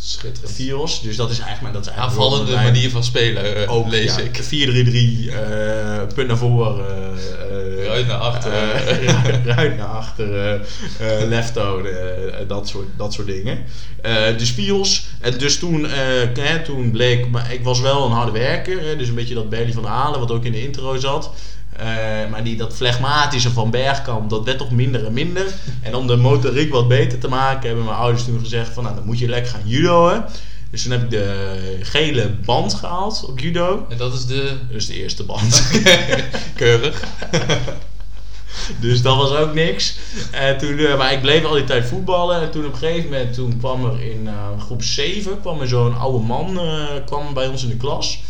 [0.00, 0.52] Schitterend.
[0.54, 3.72] Fios, dus dat is eigenlijk, maar dat is eigenlijk Aanvallende mijn- manier van spelen, eh,
[3.72, 4.36] ook, lees ja, ik.
[4.42, 6.84] 4-3-3, eh, punt naar voren.
[7.50, 8.52] eh, Ruit naar achter.
[8.52, 10.60] eh, ruit naar achter,
[11.28, 13.64] lefto, eh, dat, soort, dat soort dingen.
[14.02, 15.06] Eh, dus Fios.
[15.20, 15.92] En dus toen, eh,
[16.34, 18.80] hè, toen bleek, maar ik was wel een harde werker.
[18.82, 21.30] Hè, dus een beetje dat Berlie van Halen, wat ook in de intro zat.
[21.78, 21.86] Eh,
[22.30, 25.54] maar die, dat flegmatische van Bergkamp, dat werd toch minder en minder.
[25.82, 28.94] En om de motoriek wat beter te maken, hebben mijn ouders toen gezegd van, nou,
[28.94, 30.22] dan moet je lekker gaan judoën.
[30.70, 33.86] Dus toen heb ik de gele band gehaald op judo.
[33.88, 35.70] En dat is de Dus de eerste band.
[36.54, 37.02] keurig.
[38.80, 39.98] dus dat was ook niks.
[40.30, 42.40] En toen, eh, maar ik bleef al die tijd voetballen.
[42.40, 45.68] En toen op een gegeven moment toen kwam er in eh, groep 7 kwam er
[45.68, 46.60] zo'n oude man
[47.06, 48.22] kwam bij ons in de klas.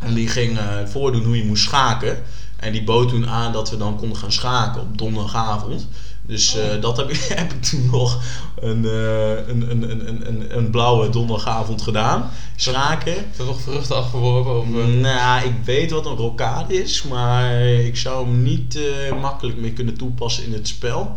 [0.00, 2.22] En die ging voordoen hoe je moest schaken.
[2.58, 5.86] En die bood toen aan dat we dan konden gaan schaken op donderdagavond.
[6.28, 8.20] Dus eh, dat heb ik, heb ik toen nog
[8.60, 12.30] een, eh, een, een, een, een, blauwe donderdagavond gedaan.
[12.56, 13.16] Schaken.
[13.32, 14.58] Is er nog vruchten afgeworpen?
[14.58, 18.78] Of, eh, Nou, ik weet wat een rocade is, maar ik zou hem niet
[19.20, 21.16] makkelijk meer kunnen toepassen in het spel.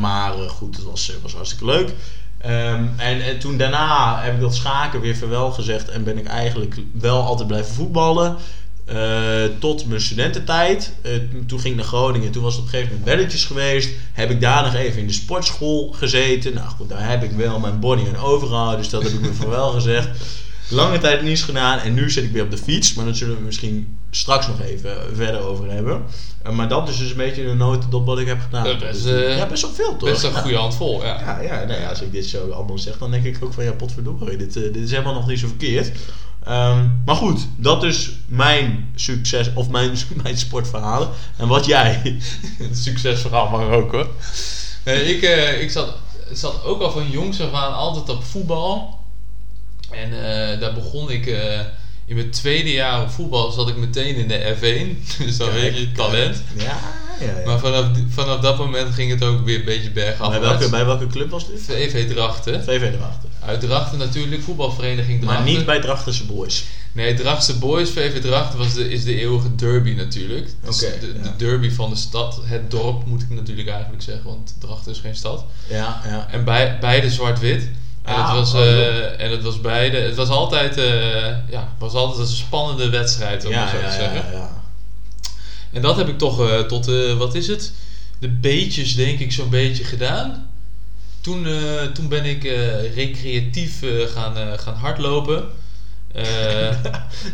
[0.00, 1.94] Maar goed, het was, was hartstikke leuk.
[2.38, 6.26] Ehm, en, en toen daarna heb ik dat schaken weer verwel gezegd en ben ik
[6.26, 8.36] eigenlijk wel altijd blijven voetballen.
[8.90, 10.92] Eh, tot mijn studententijd.
[11.02, 11.12] Eh,
[11.46, 12.30] toen ging ik naar Groningen.
[12.30, 13.90] Toen was het op een gegeven moment belletjes geweest.
[14.12, 16.54] Heb ik daar nog even in de sportschool gezeten.
[16.54, 18.78] Nou goed, daar heb ik wel mijn body aan overgehouden.
[18.78, 20.08] Dus dat heb ik me van wel gezegd.
[20.68, 21.78] Lange tijd niets gedaan.
[21.78, 22.94] En nu zit ik weer op de fiets.
[22.94, 26.02] Maar daar zullen we misschien straks nog even verder over hebben.
[26.42, 28.64] Eh, maar dat is dus een beetje de notendop wat ik heb gedaan.
[28.64, 30.08] Dat best, Dus, ja, best wel veel toch?
[30.10, 31.20] best een goede hand vol, ja.
[31.20, 33.64] Ja, ja, nou ja, als ik dit zo allemaal zeg, dan denk ik ook van
[33.64, 35.90] ja, potverdorie, dit, dit is helemaal nog niet zo verkeerd.
[36.50, 41.08] Ehm, maar goed, dat is mijn succes of mijn, mijn sportverhalen.
[41.36, 42.00] En wat jij?
[42.58, 44.08] Een succesverhaal mag ook hoor.
[44.84, 45.94] Nee, ik, eh, ik zat,
[46.32, 48.98] zat ook al van jongs af aan altijd op voetbal.
[49.90, 51.60] En eh, daar begon ik eh,
[52.06, 55.06] in mijn tweede jaar op voetbal zat ik meteen in de F1.
[55.24, 56.42] Dus dan weet je talent.
[56.56, 56.64] Ja,
[57.20, 57.46] ja, ja.
[57.46, 60.30] Maar vanaf, vanaf dat moment ging het ook weer een beetje bergaf.
[60.30, 61.62] bij, welke, bij welke club was dit?
[61.62, 62.64] VV Drachten.
[62.64, 63.29] VV erachter.
[63.46, 65.54] Uit Drachten natuurlijk, voetbalvereniging Maar Drachten.
[65.56, 66.64] niet bij Drachtense Boys.
[66.92, 70.48] Nee, Drachtse Boys, VV Drachten was de, is de eeuwige derby natuurlijk.
[70.64, 71.22] Dus Oké, de, ja.
[71.22, 72.40] de derby van de stad.
[72.44, 75.44] Het dorp moet ik natuurlijk eigenlijk zeggen, want Drachten is geen stad.
[75.68, 76.26] Ja, ja.
[76.30, 77.62] En bij, beide zwart-wit.
[78.02, 79.96] En, Ah, het was, oh, eh, en het was beide.
[79.96, 83.82] Het was altijd, eh, ja, was altijd een spannende wedstrijd, om Ja, maar zo ja,
[83.82, 84.32] te ja, zeggen.
[84.32, 84.62] ja.
[85.72, 86.86] En dat heb ik toch eh, tot,
[87.18, 87.72] wat is het?
[88.18, 90.49] De beetjes, denk ik, zo'n beetje gedaan.
[91.20, 95.44] Toen, eh, toen ben ik eh, recreatief eh, gaan, gaan hardlopen.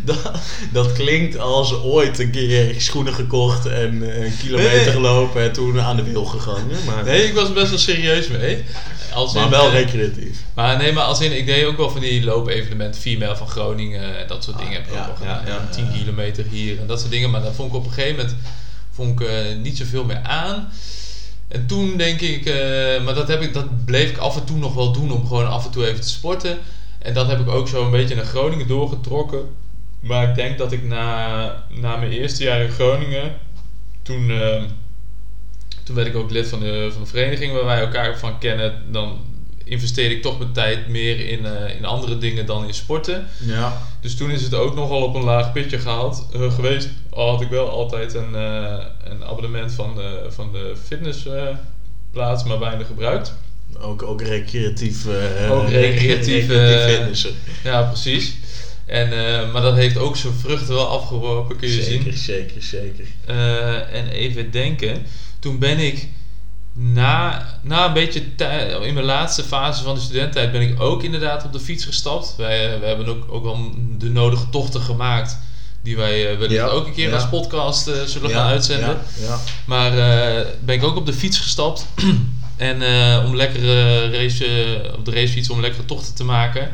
[0.04, 0.30] Dat,
[0.72, 4.84] dat klinkt als ooit een keer schoenen gekocht en een kilometer Nee.
[4.90, 6.66] gelopen en toen aan de wiel gegaan.
[6.86, 8.64] Maar, nee, ik was best wel serieus mee.
[9.14, 10.38] Als maar in, wel recreatief.
[10.54, 13.48] Maar nee, maar als in, ik deed ook wel van die loopevenementen, 4 mijl van
[13.48, 15.54] Groningen en dat soort Ah, dingen heb ik ja, ook wel ja, gedaan.
[15.54, 15.90] ja, En 10 ja.
[15.98, 17.30] kilometer hier en dat soort dingen.
[17.30, 18.34] Maar dat vond ik op een gegeven moment
[18.92, 19.28] vond ik,
[19.62, 20.68] niet zoveel meer aan.
[21.48, 24.56] En toen denk ik, eh, maar dat, heb ik, dat bleef ik af en toe
[24.56, 26.58] nog wel doen om gewoon af en toe even te sporten.
[26.98, 29.48] En dat heb ik ook zo een beetje naar Groningen doorgetrokken.
[30.00, 33.32] Maar ik denk dat ik na, na mijn eerste jaar in Groningen,
[34.02, 34.62] toen, eh,
[35.82, 38.92] toen werd ik ook lid van de, van de vereniging waar wij elkaar van kennen.
[38.92, 39.18] Dan
[39.68, 43.26] investeerde ik toch mijn tijd meer in, eh, in andere dingen dan in sporten.
[43.38, 43.82] Ja.
[44.00, 46.88] Dus toen is het ook nogal op een laag pitje gehaald eh, geweest.
[47.10, 52.58] Al had ik wel altijd een, eh, een abonnement van de, van de fitnessplaats, maar
[52.58, 53.34] weinig gebruikt.
[53.78, 55.06] Ook, ook recreatief.
[55.50, 56.46] Ook recreatief.
[57.64, 58.34] Ja, precies.
[58.84, 59.08] En,
[59.50, 62.02] maar dat heeft ook zijn vruchten wel afgeworpen, kun je zien.
[62.02, 63.04] Zeker, zeker, zeker.
[63.92, 65.06] En even denken.
[65.38, 66.08] Toen ben ik
[66.78, 71.02] na, na een beetje tij- in mijn laatste fase van de studententijd ben ik ook
[71.02, 72.34] inderdaad op de fiets gestapt.
[72.36, 75.38] Wij, eh, wij hebben ook, ook wel de nodige tochten gemaakt.
[75.82, 77.14] Die wij eh, wellicht Ja, ook een keer ja.
[77.14, 78.98] als podcast eh, zullen Ja, gaan uitzenden.
[79.20, 79.38] Ja, ja.
[79.64, 79.90] Maar
[80.60, 81.86] ben ik ook op de fiets gestapt.
[82.56, 82.74] en
[83.24, 86.70] om lekkere race, op de racefiets om lekkere tochten te maken.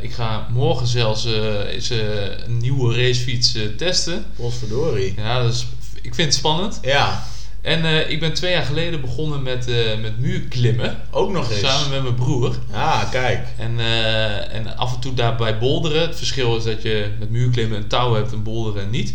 [0.00, 1.24] Ik ga morgen zelfs
[1.68, 4.24] eens, een nieuwe racefiets testen.
[4.36, 5.14] Potverdorie.
[5.16, 5.66] Ja, dus
[6.02, 6.78] ik vind het spannend.
[6.82, 7.26] Ja,
[7.66, 10.96] En eh, ik ben twee jaar geleden begonnen met, eh met muurklimmen.
[11.10, 11.60] ook nog eens.
[11.60, 12.56] Samen met mijn broer.
[12.72, 13.46] Ah, kijk.
[13.58, 16.00] En, eh, en af en toe daarbij bolderen.
[16.00, 19.14] Het verschil is dat je met muurklimmen een touw hebt en bolderen niet.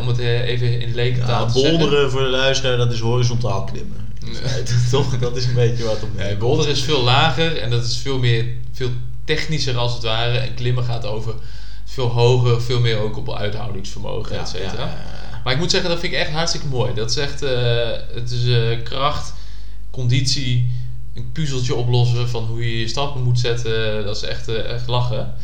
[0.00, 1.78] Om het even in lekentaal Ja, te zeggen.
[1.78, 3.96] bolderen voor de luisteraar, dat is horizontaal klimmen.
[4.24, 4.62] Nee.
[4.90, 5.18] Toch?
[5.18, 8.18] Dat is een beetje wat op Nee, boulder is veel lager en dat is veel
[8.18, 8.90] meer, veel
[9.24, 10.38] technischer als het ware.
[10.38, 11.34] En klimmen gaat over
[11.84, 14.72] veel hoger, veel meer ook op uithoudingsvermogen, et cetera.
[14.72, 15.31] Ja, ja, ja.
[15.44, 16.94] Maar ik moet zeggen, dat vind ik echt hartstikke mooi.
[16.94, 19.34] Dat is echt, eh, het is eh, kracht,
[19.90, 20.70] conditie,
[21.14, 24.04] een puzzeltje oplossen van hoe je je stappen moet zetten.
[24.04, 25.34] Dat is echt, eh, echt lachen.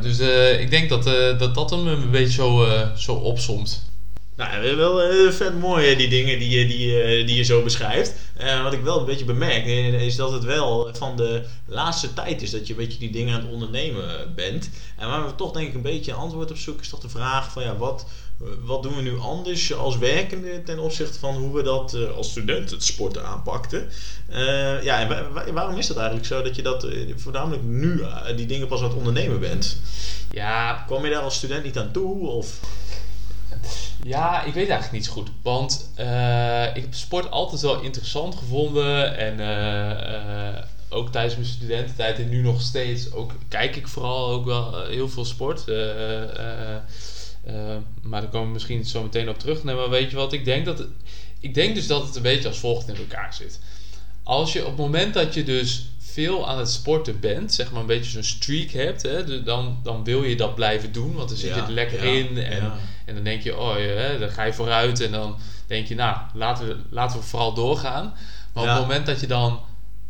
[0.00, 0.18] Dus
[0.60, 1.04] ik denk dat,
[1.38, 3.82] dat dat hem een beetje zo, zo opsomt.
[4.36, 7.62] Nou, wel eh, vet mooi hè, die dingen die, je- die, je- die je zo
[7.62, 8.14] beschrijft.
[8.36, 12.12] Eh, wat ik wel een beetje bemerk eh, is dat het wel van de laatste
[12.12, 14.70] tijd is dat je een beetje die dingen aan het ondernemen bent.
[14.96, 17.08] En waar we toch denk ik een beetje een antwoord op zoeken is toch de
[17.08, 18.06] vraag van ja, wat,
[18.64, 22.30] wat doen we nu anders als werkende ten opzichte van hoe we dat eh, als
[22.30, 23.88] student het sporten aanpakten.
[24.28, 27.62] Eh, ja, en wa- wa- waarom is dat eigenlijk zo dat je dat eh, voornamelijk
[27.62, 29.80] nu eh, die dingen pas aan het ondernemen bent?
[30.30, 32.26] Ja, Kwam je daar als student niet aan toe?
[32.28, 32.58] Of?
[34.02, 35.30] Ja, ik weet eigenlijk niet zo goed.
[35.42, 39.18] Want eh, ik heb sport altijd wel interessant gevonden.
[39.18, 44.30] En eh, eh, ook tijdens mijn studententijd en nu nog steeds ook, kijk ik vooral
[44.30, 45.66] ook wel heel veel sport.
[48.02, 49.64] Maar daar komen we misschien zo meteen op terug.
[49.64, 50.32] Nee, maar weet je wat?
[50.32, 50.86] Ik denk, dat,
[51.40, 53.60] ik denk dus dat het een beetje als volgt in elkaar zit.
[54.22, 57.80] Als je op het moment dat je dus veel aan het sporten bent, zeg maar
[57.80, 61.38] een beetje zo'n streak hebt, hè, dan, dan wil je dat blijven doen, want dan
[61.38, 62.38] zit je er lekker ja, in.
[62.38, 62.78] En, ja.
[63.06, 65.94] En dan denk je, oh, ja, hè, dan ga je vooruit en dan denk je,
[65.94, 68.14] nou, laten we, laten we vooral doorgaan.
[68.52, 69.60] Maar op het moment dat je dan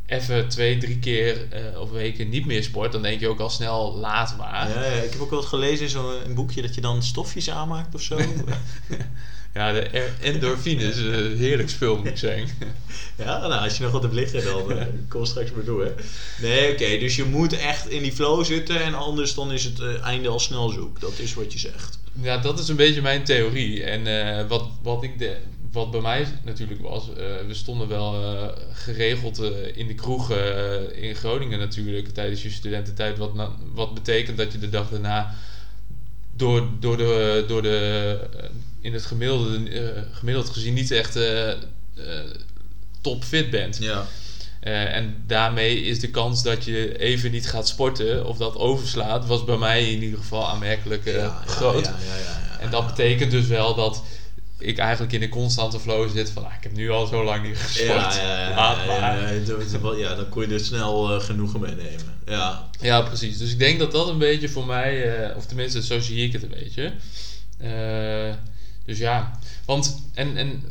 [0.07, 3.51] even twee, drie keer eh, of weken niet meer sport, dan denk je ook al
[3.51, 4.69] snel, laat maar.
[4.69, 7.51] Ja, ja, ik heb ook wel eens gelezen in zo'n boekje dat je dan stofjes
[7.51, 8.19] aanmaakt of zo.
[9.57, 12.49] Ja, de endorfine is een heerlijk spul, moet ik zeggen.
[13.25, 15.85] ja, nou, als je nog wat hebt liggen, dan eh, kom straks maar door.
[15.85, 15.93] Hè.
[16.41, 19.81] Nee, oké, dus je moet echt in die flow zitten en anders dan is het
[19.81, 21.01] eh, einde al snel zoek.
[21.01, 21.99] Dat is wat je zegt.
[22.23, 23.85] Ja, dat is een beetje mijn theorie.
[23.85, 25.37] En eh, wat, wat, ik de,
[25.73, 29.43] wat bij mij natuurlijk was, eh, we stonden wel eh, geregeld
[29.75, 30.31] in de kroeg
[30.93, 33.19] in Groningen natuurlijk tijdens je studententijd.
[33.19, 35.35] Wat, na- wat betekent dat je de dag daarna
[36.37, 38.19] door, door de, door de
[38.81, 41.19] in het gemiddelde, gemiddeld gezien niet echt
[43.01, 43.79] topfit bent.
[43.81, 44.07] Ja.
[44.61, 49.27] Eh, en daarmee is de kans dat je even niet gaat sporten of dat overslaat,
[49.27, 51.85] was bij mij in ieder geval aanmerkelijk eh, groot.
[51.85, 54.03] Ja, ja, ja, ja, En dat betekent dus wel dat
[54.59, 57.47] ik eigenlijk in een constante flow zit van, ah, ik heb nu al zo lang
[57.47, 57.89] niet gesport.
[57.89, 60.17] Ja, ja, ja, Laat ja, maar.
[60.17, 62.15] dan kon je er snel eh, genoegen mee nemen.
[62.27, 62.69] Ja.
[62.81, 63.39] Ja, precies.
[63.39, 66.43] Dus ik denk dat dat een beetje voor mij, of tenminste zo zie ik het
[66.43, 66.93] een beetje.
[68.85, 70.63] Dus ja, want en, en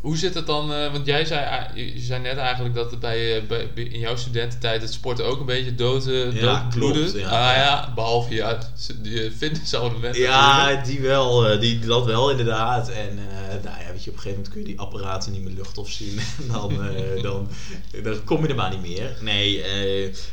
[0.00, 0.72] hoe- zit het dan?
[0.72, 4.16] eh, want jij zei, je zei net eigenlijk dat het bij, eh, bij, in jouw
[4.16, 7.00] studententijd het sporten ook een beetje dood, eh, Ja, doodbloedde.
[7.00, 7.26] klopt, ja.
[7.28, 8.58] Ah ja, behalve
[9.36, 10.32] fitnessabonnement natuurlijk.
[10.34, 12.88] Ja, die wel, die, dat wel inderdaad.
[12.90, 13.14] En
[13.64, 15.88] nou ja, weet je, op een gegeven moment kun je die apparaten niet meer luchtop
[15.88, 16.18] zien.
[16.40, 16.78] En dan,
[17.22, 17.48] dan,
[18.02, 19.16] dan kom je er maar niet meer.
[19.20, 19.62] Nee,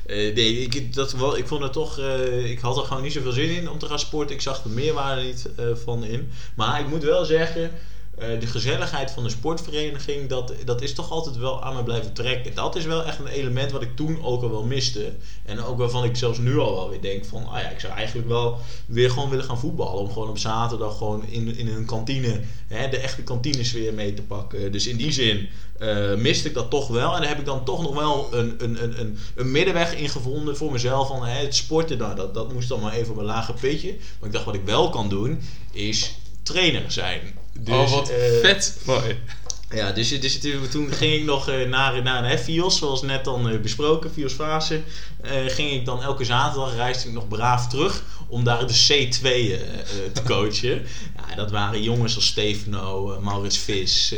[0.07, 1.99] nee ik, dat, wel, ik vond het toch,
[2.43, 4.35] ik had er gewoon niet zoveel zin in om te gaan sporten.
[4.35, 5.45] Ik zag de meerwaarde niet
[5.83, 6.31] van in.
[6.55, 7.71] Maar ik moet wel zeggen,
[8.17, 12.13] eh, de gezelligheid van de sportvereniging, dat, dat is toch altijd wel aan me blijven
[12.13, 12.55] trekken.
[12.55, 15.11] Dat is wel echt een element wat ik toen ook al wel miste.
[15.45, 17.93] En ook waarvan ik zelfs nu al wel weer denk van, ah ja, ik zou
[17.93, 20.01] eigenlijk wel weer gewoon willen gaan voetballen.
[20.01, 24.21] Om gewoon op zaterdag gewoon in, in een kantine, hè, de echte kantinesfeer mee te
[24.21, 24.71] pakken.
[24.71, 25.49] Dus in die zin
[25.79, 27.13] eh, miste ik dat toch wel.
[27.13, 30.09] En daar heb ik dan toch nog wel een, een, een, een, een middenweg in
[30.09, 31.07] gevonden voor mezelf.
[31.07, 33.95] Van hè, het sporten, nou, dat, dat moest dan maar even op een lage pitje.
[34.19, 37.21] Maar ik dacht, wat ik wel kan doen, is trainer zijn.
[37.59, 38.77] Dus, oh, wat eh, vet.
[38.85, 39.19] Mooi.
[39.69, 40.39] ja, dus, dus
[40.71, 44.33] toen ging ik nog eh, naar, naar een FIOS, zoals net dan eh, besproken, FIOS
[44.33, 44.81] Fase.
[45.47, 49.53] ging ik dan elke zaterdag, reisde ik nog braaf terug om daar de C2 eh,
[49.53, 49.59] eh,
[50.13, 50.85] te coachen.
[51.29, 54.13] Ja, dat waren jongens als Stefano, eh, Maurits Vis.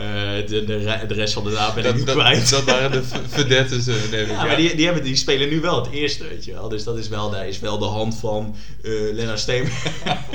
[0.00, 2.50] Eh, de, de, de rest van de naam ben ik nu dat, kwijt.
[2.50, 5.48] dat waren de v- vedettes, eh, neem ik Ja, maar die, die, hebben, die spelen
[5.48, 6.68] nu wel het eerste, weet je wel.
[6.68, 9.68] Dus dat is wel, daar is wel de hand van eh Lennart Steen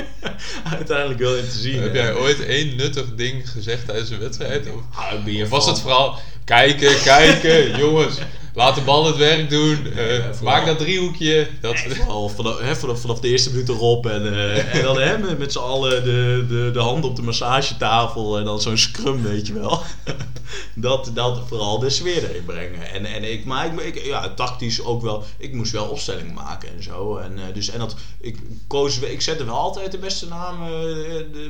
[0.77, 1.81] uiteindelijk wel in te zien.
[1.81, 1.99] Heb hè.
[1.99, 4.65] jij ooit één nuttig ding gezegd tijdens een wedstrijd?
[4.67, 8.15] Of, Ah, of was het vooral kijken, kijken, jongens,
[8.55, 11.47] laat de bal het werk doen, eh, Ja, maak dat driehoekje.
[11.61, 11.75] Dat,
[12.07, 14.05] wel vanaf, hè, vanaf, vanaf de eerste minuut erop.
[14.05, 17.21] En, eh, en dan hè, met, met z'n allen de, de, de hand op de
[17.21, 18.37] massagetafel.
[18.37, 19.81] En dan zo'n scrum, weet je wel.
[20.75, 22.91] dat, dat vooral de sfeer erin brengen.
[22.93, 25.23] En, en ik, maar ik, ik- ja, tactisch ook wel.
[25.37, 27.17] Ik moest wel opstellingen maken en zo.
[27.17, 28.37] En, eh, dus, en dat, ik,
[28.67, 30.69] koos, ik zette wel altijd de beste namen.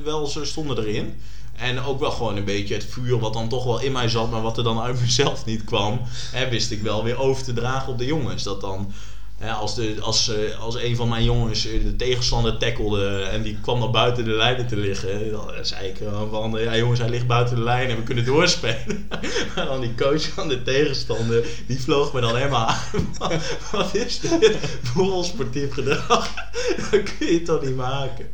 [0.04, 1.14] wel, ze stonden erin.
[1.56, 4.32] En ook wel gewoon een beetje het vuur wat dan toch wel in mij zat,
[4.32, 6.02] maar wat er dan uit mezelf niet kwam,
[6.50, 8.44] wist ik wel weer over te dragen op de jongens.
[8.44, 8.94] Dat dan,
[9.38, 13.42] Hè, als, de, als, eh, als een van mijn jongens eh, de tegenstander tackelde en
[13.42, 17.00] die kwam naar buiten de lijnen te liggen, dan zei ik eh, van ja jongens,
[17.00, 19.08] hij ligt buiten de lijn en we kunnen doorspelen.
[19.56, 22.78] maar dan die coach van de tegenstander, die vloog me dan helemaal aan.
[23.72, 26.34] Wat is dit voor sportief gedrag?
[26.92, 28.28] Dat kun je toch niet maken.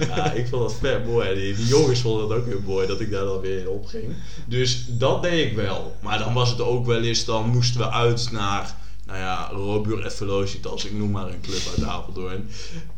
[0.00, 1.34] Ja, ik vond dat vet mooi.
[1.34, 4.14] Die, die jongens vonden het ook heel mooi dat ik daar dan weer in opging.
[4.46, 5.96] Dus dat deed ik wel.
[6.00, 8.74] Maar dan was het ook wel eens, dan moesten we uit naar
[9.06, 12.48] nou ja, Robuur Velocitas, ik noem maar een club uit Apeldoorn.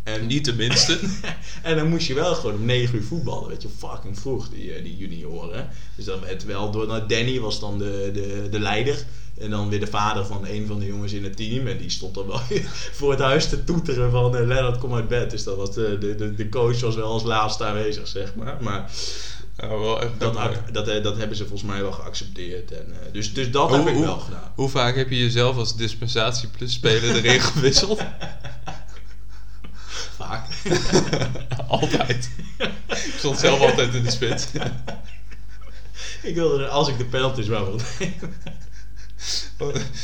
[0.02, 0.98] En niet de minste.
[1.62, 4.72] en dan moest je wel gewoon om 9 uur voetballen, weet je, fucking vroeg, die,
[4.72, 5.68] eh, die junioren.
[5.96, 9.04] Dus dan werd wel door, nou, Danny was dan de, de, de leider.
[9.38, 11.66] En dan weer de vader van een van de jongens in het team.
[11.66, 12.40] En die stond dan wel
[12.98, 15.30] voor het huis te toeteren van uh, Lennart, kom uit bed.
[15.30, 18.56] Dus dat was de, de, de coach was wel als laatste aanwezig, zeg maar.
[18.60, 18.90] Maar
[19.66, 20.34] wel dat,
[20.72, 22.72] dat, eh, dat, hebben ze volgens mij wel geaccepteerd.
[22.72, 24.52] En, uh, dus, dus dat heb ik wel gedaan.
[24.54, 28.02] Hoe vaak heb je jezelf als dispensatie plus speler erin gewisseld?
[30.18, 30.46] Vaak.
[31.68, 32.30] altijd.
[32.88, 34.46] Ik stond zelf altijd in de spits.
[36.22, 38.36] ik wilde er, als ik de penalties wel wil nemen.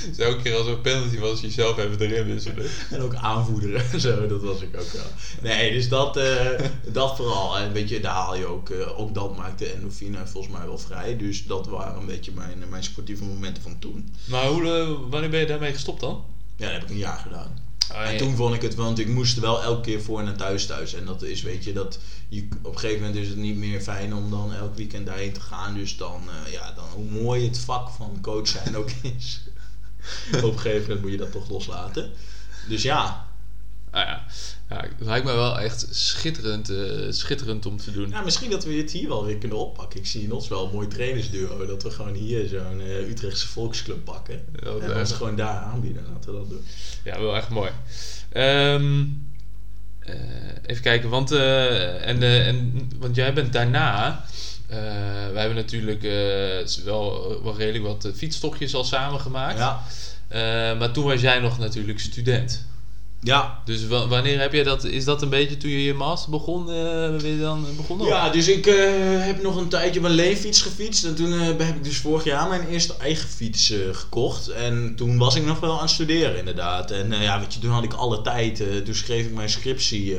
[0.09, 2.67] Dus elke keer als er een penalty was, jezelf even erin wisselen.
[2.91, 4.01] En ook aanvoederen.
[4.01, 5.07] Zo, dat was ik ook wel.
[5.43, 6.51] Nee, dus dat, uh,
[6.93, 7.59] dat vooral.
[7.59, 10.79] En weet je, daar haal je ook, uh, ook dat maakte endorfine volgens mij wel
[10.79, 11.17] vrij.
[11.17, 14.15] Dus dat waren een beetje mijn, mijn sportieve momenten van toen.
[14.25, 16.25] Maar hoe, uh, wanneer ben je daarmee gestopt dan?
[16.57, 17.59] Ja, dat heb ik een jaar gedaan.
[17.93, 20.67] Oh, en toen vond ik het, want ik moest wel elke keer voor naar thuis
[20.67, 20.95] thuis.
[20.95, 23.81] En dat is, weet je, dat je, op een gegeven moment is het niet meer
[23.81, 25.75] fijn om dan elk weekend daarheen te gaan.
[25.75, 29.41] Dus dan, uh, ja, dan hoe mooi het vak van coach zijn ook is.
[30.43, 32.13] op een gegeven moment moet je dat toch loslaten.
[32.69, 33.33] Dus ja.
[33.95, 34.25] Ah ja.
[34.71, 38.09] ja, het lijkt me wel echt schitterend, uh, schitterend om te doen.
[38.09, 40.01] Ja, misschien dat we het hier wel weer kunnen oppakken.
[40.01, 41.67] Ik zie in ons wel een mooi trainersduo.
[41.67, 44.45] Dat we gewoon hier zo'n uh, Utrechtse volksclub pakken.
[44.83, 46.07] En ons gewoon daar aanbieden.
[46.13, 46.65] Laten we dat doen.
[47.05, 47.71] Ja, wel echt mooi.
[48.37, 49.27] Um,
[50.07, 50.15] uh,
[50.67, 54.25] even kijken, want, en, en, want jij bent daarna...
[55.33, 56.03] wij hebben natuurlijk
[56.85, 59.59] wel, wel redelijk wat fietstochtjes al samen gemaakt.
[59.59, 60.75] Ja.
[60.75, 62.67] maar toen was jij nog natuurlijk student.
[63.25, 63.63] Ja.
[63.65, 64.85] Dus wanneer heb je dat?
[64.85, 66.69] Is dat een beetje toen je je master begon?
[66.69, 68.07] Uh, weer dan begonnen?
[68.07, 68.75] Ja, dus ik uh,
[69.25, 71.05] heb nog een tijdje mijn leenfiets gefietst.
[71.05, 74.49] En toen uh, heb ik dus vorig jaar mijn eerste eigen fiets gekocht.
[74.49, 76.91] En toen was ik nog wel aan het studeren inderdaad.
[76.91, 78.63] En ja, weet je, toen had ik alle tijd.
[78.85, 80.17] toen schreef ik mijn scriptie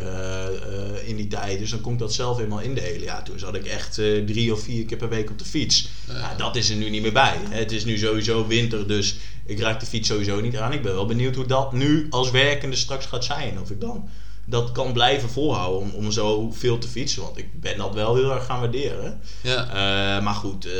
[1.05, 1.59] in die tijd.
[1.59, 3.01] Dus dan kon ik dat zelf helemaal indelen.
[3.01, 3.93] Ja, toen zat ik echt
[4.25, 5.89] drie of vier keer per week op de fiets.
[6.07, 7.37] Ja, dat is er nu niet meer bij.
[7.49, 9.15] Het is nu sowieso winter, dus
[9.47, 10.73] ik raak de fiets sowieso niet aan.
[10.73, 13.59] Ik ben wel benieuwd hoe dat nu als werkende straks gaat zijn.
[13.59, 14.09] Of ik dan
[14.45, 17.21] dat kan blijven volhouden om, om zo veel te fietsen.
[17.21, 19.21] Want ik ben dat wel heel erg gaan waarderen.
[19.41, 19.67] Ja.
[19.67, 20.73] Uh, maar goed, uh,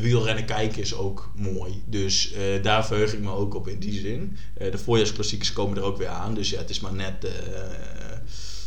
[0.00, 1.82] wielrennen kijken is ook mooi.
[1.86, 4.36] Dus uh, daar verheug ik me ook op in die zin.
[4.58, 6.34] de voorjaarsklassiekers komen er ook weer aan.
[6.34, 7.26] Dus ja, het is maar net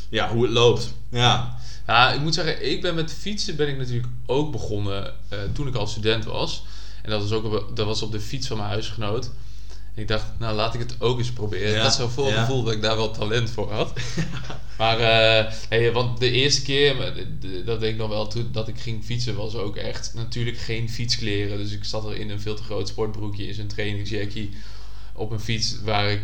[0.09, 0.93] ja, hoe het loopt.
[1.09, 1.57] Ja.
[1.87, 5.13] ja, ik moet zeggen, ik ben met fietsen ben ik natuurlijk ook begonnen
[5.53, 6.63] toen ik al student was.
[7.03, 9.31] En dat was ook op, dat was op de fiets van mijn huisgenoot.
[9.97, 11.71] Ik dacht, nou laat ik het ook eens proberen.
[11.71, 13.93] Ja, had zo vol gevoel dat ik daar wel talent voor had.
[14.77, 17.13] maar, uh, hey, want de eerste keer,
[17.65, 21.57] dat ik nog wel, toen dat ik ging fietsen, was ook echt natuurlijk geen fietskleren.
[21.57, 24.49] Dus ik zat er in een veel te groot sportbroekje, in zijn trainingsjackie
[25.17, 26.21] op een fiets waar ik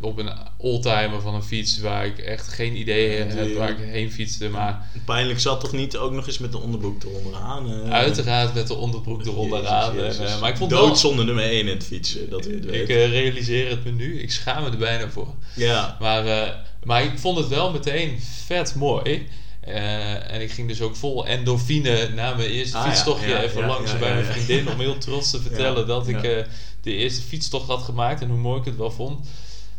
[0.00, 4.12] op een oldtimer van een fiets waar ik echt geen idee heb waar ik heen
[4.12, 4.48] fietste.
[4.48, 7.70] Maar pijnlijk zat toch niet ook nog eens met de onderbroek eronderaan?
[7.70, 9.24] Uh, uiteraard met de onderbroek.
[9.24, 10.30] Jezus, Jezus.
[10.30, 12.30] Uh, maar ik vond Doodzonde wel, nummer 1 in het fietsen.
[12.30, 14.20] Dat ik ik uh, realiseer het me nu.
[14.20, 15.34] Ik schaam me er bijna voor.
[15.54, 15.96] Ja.
[16.00, 19.26] Maar, maar ik vond het wel meteen vet mooi.
[19.68, 23.42] Uh, en ik ging dus ook vol endorfine na mijn eerste ah, fietstochtje ja, ja,
[23.42, 26.44] even ja, langs bij mijn vriendin om heel trots te vertellen dat ik uh,
[26.80, 29.26] de eerste fietstocht had gemaakt en hoe mooi ik het wel vond.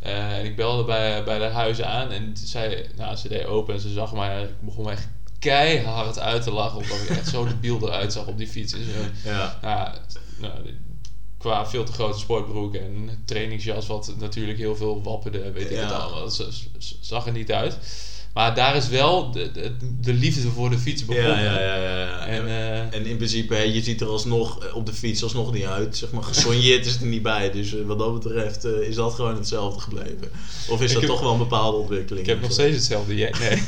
[0.06, 3.74] Uh, en ik belde bij, bij de huis aan en zei, nou, ze deed open
[3.74, 5.08] en ze zag mij, ik begon echt
[5.40, 8.74] keihard uit te lachen omdat ik echt zo de beeld eruit zag op die fiets.
[8.74, 8.86] Dus,
[9.24, 9.60] ja.
[10.40, 10.54] nou,
[11.38, 15.92] qua veel te grote sportbroek en trainingsjas, wat natuurlijk heel veel wapperde, weet ik het
[15.92, 16.20] allemaal.
[16.20, 16.54] Dat
[17.02, 17.78] zag er niet uit.
[18.36, 19.72] Maar daar is wel de, de,
[20.02, 21.44] de, liefde voor de fiets begonnen.
[21.44, 22.00] Ja, ja, ja.
[22.00, 22.26] ja.
[22.26, 25.66] En, uh, en in principe, je ziet er alsnog eh, op de fiets alsnog niet
[25.66, 25.98] uit.
[25.98, 27.52] Zeg maar, gesonjeerd is er niet bij.
[27.52, 30.30] Dus uh, wat dat betreft uh, is dat gewoon hetzelfde gebleven.
[30.70, 32.26] Of is dat toch wel een bepaalde ontwikkeling?
[32.26, 33.14] Ik heb nog steeds hetzelfde.
[33.14, 33.32] Nee,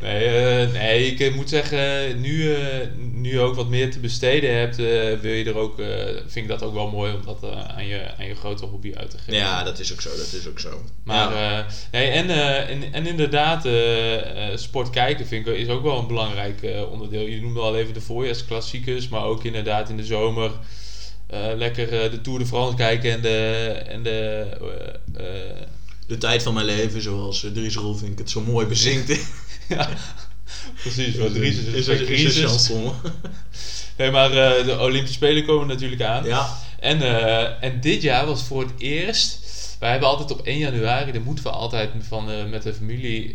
[0.00, 2.56] nee, nee ik moet zeggen, nu,
[3.12, 4.76] nu ook wat meer te besteden hebt,
[5.22, 5.76] wil je er ook,
[6.26, 9.10] vind ik dat ook wel mooi om dat aan, je, aan je grote hobby uit
[9.10, 9.34] te geven.
[9.34, 10.10] Ja, dat is ook zo.
[10.16, 10.82] Dat is ook zo.
[11.04, 12.30] Maar, nee, en,
[12.68, 13.64] en, en inderdaad
[14.54, 17.26] sport kijken vind ik is ook wel een belangrijk uh, onderdeel.
[17.26, 20.50] Je noemde al even de voorjaarsklassiekers, maar ook inderdaad in de zomer
[21.56, 24.46] lekker de Tour de France kijken en de, en de
[26.06, 29.18] De tijd van mijn leven, zoals Dries Rolfink het zo mooi bezinkt.
[29.68, 29.88] ja,
[30.80, 31.16] precies.
[31.16, 32.44] Wat Dries is, is, een is, crisis.
[32.44, 32.92] chanson.
[33.96, 36.24] Nee, maar eh, de Olympische Spelen komen natuurlijk aan.
[36.24, 36.48] Ja,
[36.80, 39.38] En, eh, en dit jaar was voor het eerst.
[39.84, 43.34] Wij hebben altijd op 1 januari, dan moeten we altijd van, eh, met de familie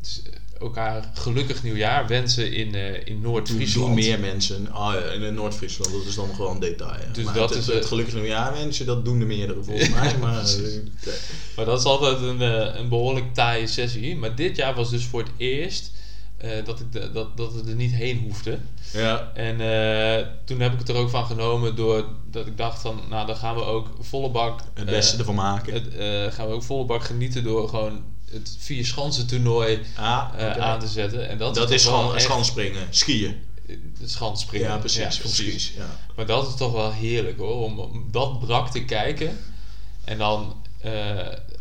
[0.00, 0.22] dus
[0.60, 3.94] elkaar gelukkig nieuwjaar wensen in, eh, in doen, doen Noord-Friesland.
[3.94, 4.70] meer mensen.
[4.72, 7.12] Ah, ja, in Noord-Friesland, dat is dan wel een detail.
[7.12, 10.16] Dus maar dat het, is, het, gelukkig nieuwjaar mensen, dat doen de meerdere volgens mij.
[10.20, 10.44] Maar,
[11.56, 12.40] Maar dat is altijd een,
[12.78, 14.16] een behoorlijk taaie sessie.
[14.16, 15.90] Maar dit jaar was dus voor het eerst
[16.38, 18.68] eh, dat, ik de- dat, dat we er niet heen hoefden.
[18.92, 22.80] ja, En eh, toen heb ik het er ook van genomen door dat ik dacht
[22.80, 24.60] van, nou dan gaan we ook volle bak...
[24.74, 25.72] het eh, beste ervan maken.
[25.72, 30.28] het, eh, gaan we ook volle bak genieten door gewoon het vier schansen toernooi ah,
[30.36, 31.28] eh, aan te zetten.
[31.28, 33.36] En dat, Dat is, schan, echt- schanspringen, skiën.
[34.04, 34.68] schanspringen.
[34.68, 35.22] Ja, precies.
[35.22, 35.86] of skis, ja.
[36.16, 39.38] Maar dat is toch wel heerlijk hoor, om, om dat brak te kijken.
[40.04, 40.92] En dan eh,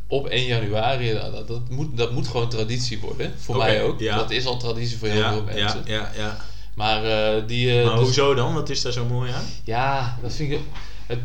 [0.07, 3.33] op 1 januari, dat, dat, dat moet, dat moet gewoon traditie worden.
[3.37, 3.99] Voor mij ook.
[3.99, 4.15] ja.
[4.17, 5.81] Dat is al traditie voor heel Ja, veel mensen.
[5.85, 6.37] ja, ja, ja.
[6.75, 7.03] Maar
[7.35, 7.79] eh, die...
[7.79, 8.53] eh, Maar dus- hoezo dan?
[8.53, 9.43] Wat is daar zo mooi aan?
[9.63, 10.59] Ja, dat vind ik...
[11.07, 11.19] Het,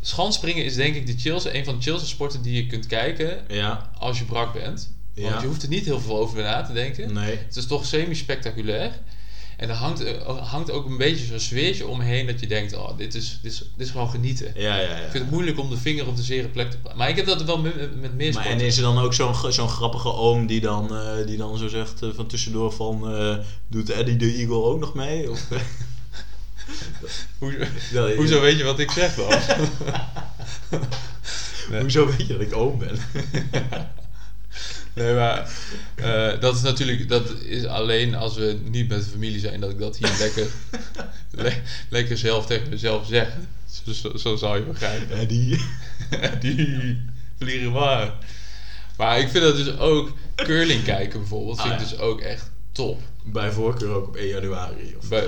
[0.00, 3.38] schanspringen is denk ik de chillste, een van de chillste sporten die je kunt kijken
[3.48, 4.92] Ja, als je brak bent.
[5.14, 7.12] Want je hoeft er niet heel veel over na te denken.
[7.12, 7.36] nee.
[7.46, 8.90] Het is toch semi-spectaculair.
[9.60, 12.96] En er hangt, eh, hangt ook een beetje zo'n sfeertje omheen dat je denkt, oh,
[12.96, 14.52] dit is, dit is, dit is gewoon genieten.
[14.54, 15.20] Ja, ja, Ik vind ja.
[15.20, 16.98] het moeilijk om de vinger op de zere plek te plaatsen.
[16.98, 19.34] Maar ik heb dat wel met, met meer Maar, en is er dan ook zo'n
[19.52, 23.14] zo'n grappige oom die dan, eh, die dan zo zegt eh, van tussendoor van...
[23.68, 25.30] doet Eddie de Eagle ook nog mee?
[25.30, 25.48] Of,
[27.38, 29.38] Hoezo, Ja, hoezo weet je wat ik zeg dan?
[31.70, 31.80] Nee.
[31.80, 32.98] Hoezo weet je dat ik oom ben?
[34.94, 35.50] Nee, maar
[35.94, 39.70] eh, dat is natuurlijk, dat is alleen als we niet met de familie zijn, dat
[39.70, 40.46] ik dat hier lekker,
[41.44, 43.28] le- lekker zelf tegen mezelf zeg.
[43.84, 45.16] Zo, zo, zo zou je begrijpen.
[45.18, 45.60] Eddie.
[46.40, 47.00] Die
[47.38, 48.12] vliegen maar.
[48.96, 51.90] Maar ik vind dat dus ook curling kijken bijvoorbeeld, vind Ah, ik ja.
[51.90, 52.50] dus ook echt
[52.80, 53.00] top.
[53.24, 54.94] Bij voorkeur ook op 1 januari.
[54.98, 55.26] Of, Bij,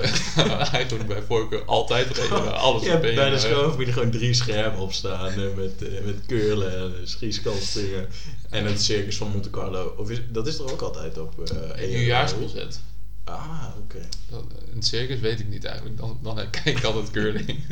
[0.71, 3.91] eigenlijk bij voorkeur altijd op één januari, alles je op hebt één bij de je
[3.91, 8.07] gewoon drie schermen op staan eh, met, eh, met curlen en uh, schieskansspringen
[8.49, 9.93] en het circus van Monte Carlo.
[9.97, 11.87] Of is, dat is er ook altijd op eh 1 Een januari?
[11.95, 12.79] nieuwjaarsconcert.
[13.23, 13.99] Ah, oké.
[14.29, 14.43] Dat-
[14.75, 15.97] Een circus weet ik niet eigenlijk.
[15.97, 17.47] Dan, dan kijk ik altijd curling.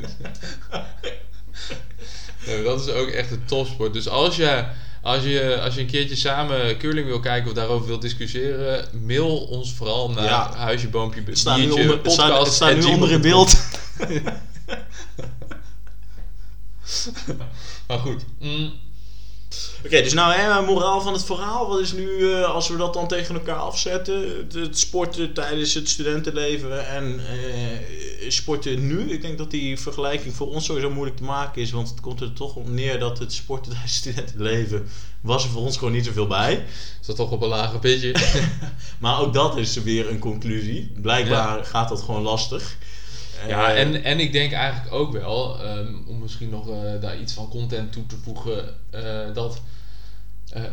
[2.46, 3.94] nee, dat is ook echt een topsport.
[3.94, 4.66] Dus als je,
[5.02, 9.38] als, je, als je een keertje samen curling wil kijken of daarover wilt discussiëren, mail
[9.38, 10.56] ons vooral naar Ja.
[10.56, 13.22] huisje, boompje, Het staat nu, onder, het staat, het podcast staat nu at onder in
[13.22, 13.58] beeld.
[17.88, 18.26] Maar goed.
[18.40, 18.74] mm,
[19.86, 21.68] Oké, dus nou, hè, moraal van het verhaal.
[21.68, 24.38] Wat is nu, eh, als we dat dan tegen elkaar afzetten?
[24.38, 29.12] Het, het sporten tijdens het studentenleven en eh, sporten nu.
[29.12, 31.72] Ik denk dat die vergelijking voor ons sowieso moeilijk te maken is.
[31.72, 34.88] Want het komt er toch op neer dat het sporten tijdens het studentenleven...
[35.22, 36.66] was er voor ons gewoon niet zoveel bij.
[37.02, 38.16] is dat toch op een lager pitje?
[39.00, 40.92] Maar ook dat is weer een conclusie.
[41.02, 42.78] Blijkbaar gaat dat gewoon lastig.
[43.48, 47.20] Ja, Eh, en, en ik denk eigenlijk ook wel, ehm, om misschien nog eh, daar
[47.20, 49.62] iets van content toe te voegen, eh, dat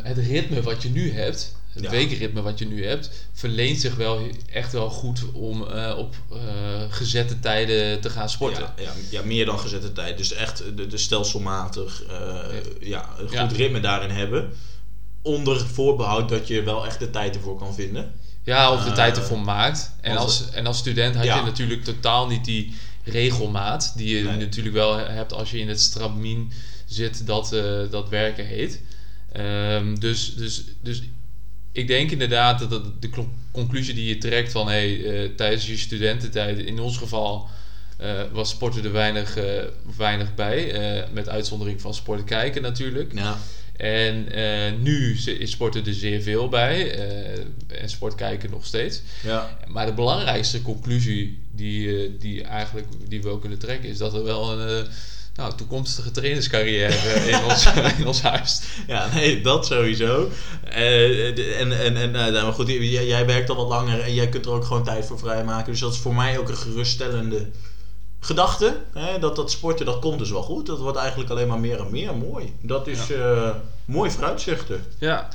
[0.02, 1.90] het ritme wat je nu hebt, het Ja.
[1.90, 4.20] weekritme wat je nu hebt, verleent zich wel
[4.52, 5.62] echt wel goed om
[5.96, 6.14] op
[6.88, 8.62] gezette tijden te gaan sporten.
[8.76, 10.16] Ja, ja, ja, meer dan gezette tijd.
[10.16, 12.02] Dus echt de, de stelselmatig
[12.80, 14.52] ja, een goed ritme daarin hebben.
[15.22, 18.12] Onder voorbehoud dat je wel echt de tijd ervoor kan vinden.
[18.48, 19.90] Ja, of de tijd ervoor maakt.
[20.00, 22.74] En als, en als student had je natuurlijk totaal niet die
[23.04, 24.36] regelmaat die je Nee.
[24.36, 26.52] natuurlijk wel hebt als je in het stramien
[26.86, 28.80] zit dat, eh, dat werken heet.
[29.32, 31.02] Ehm, dus, dus, dus
[31.72, 35.66] ik denk inderdaad dat dat de cl- conclusie die je trekt van hey, eh, tijdens
[35.66, 37.48] je studententijd, in ons geval
[37.96, 39.36] eh, was sporten er weinig,
[39.96, 43.12] weinig bij, met uitzondering van sporten kijken natuurlijk.
[43.14, 43.38] Ja.
[43.78, 46.94] En eh, nu is sporten er zeer veel bij.
[46.94, 49.02] eh, en sport kijken nog steeds.
[49.22, 49.58] Ja.
[49.66, 53.88] Maar de belangrijkste conclusie die, eh, die, eigenlijk, die we ook kunnen trekken...
[53.88, 54.86] is dat er wel een
[55.34, 56.94] nou, toekomstige trainerscarrière
[57.32, 57.66] in, ons,
[57.98, 58.60] in ons huis...
[58.86, 60.30] ja, nee, dat sowieso.
[60.64, 64.46] En en, en nou, maar goed, jij, jij werkt al wat langer en jij kunt
[64.46, 65.72] er ook gewoon tijd voor vrijmaken.
[65.72, 67.46] Dus dat is voor mij ook een geruststellende
[68.20, 68.76] gedachte.
[68.92, 69.18] Hè?
[69.18, 70.66] Dat dat sporten, dat komt dus wel goed.
[70.66, 72.52] Dat wordt eigenlijk alleen maar meer en meer mooi.
[72.60, 73.50] Dat is eh,
[73.84, 74.84] mooi vooruitzichten.
[74.98, 75.28] Ja,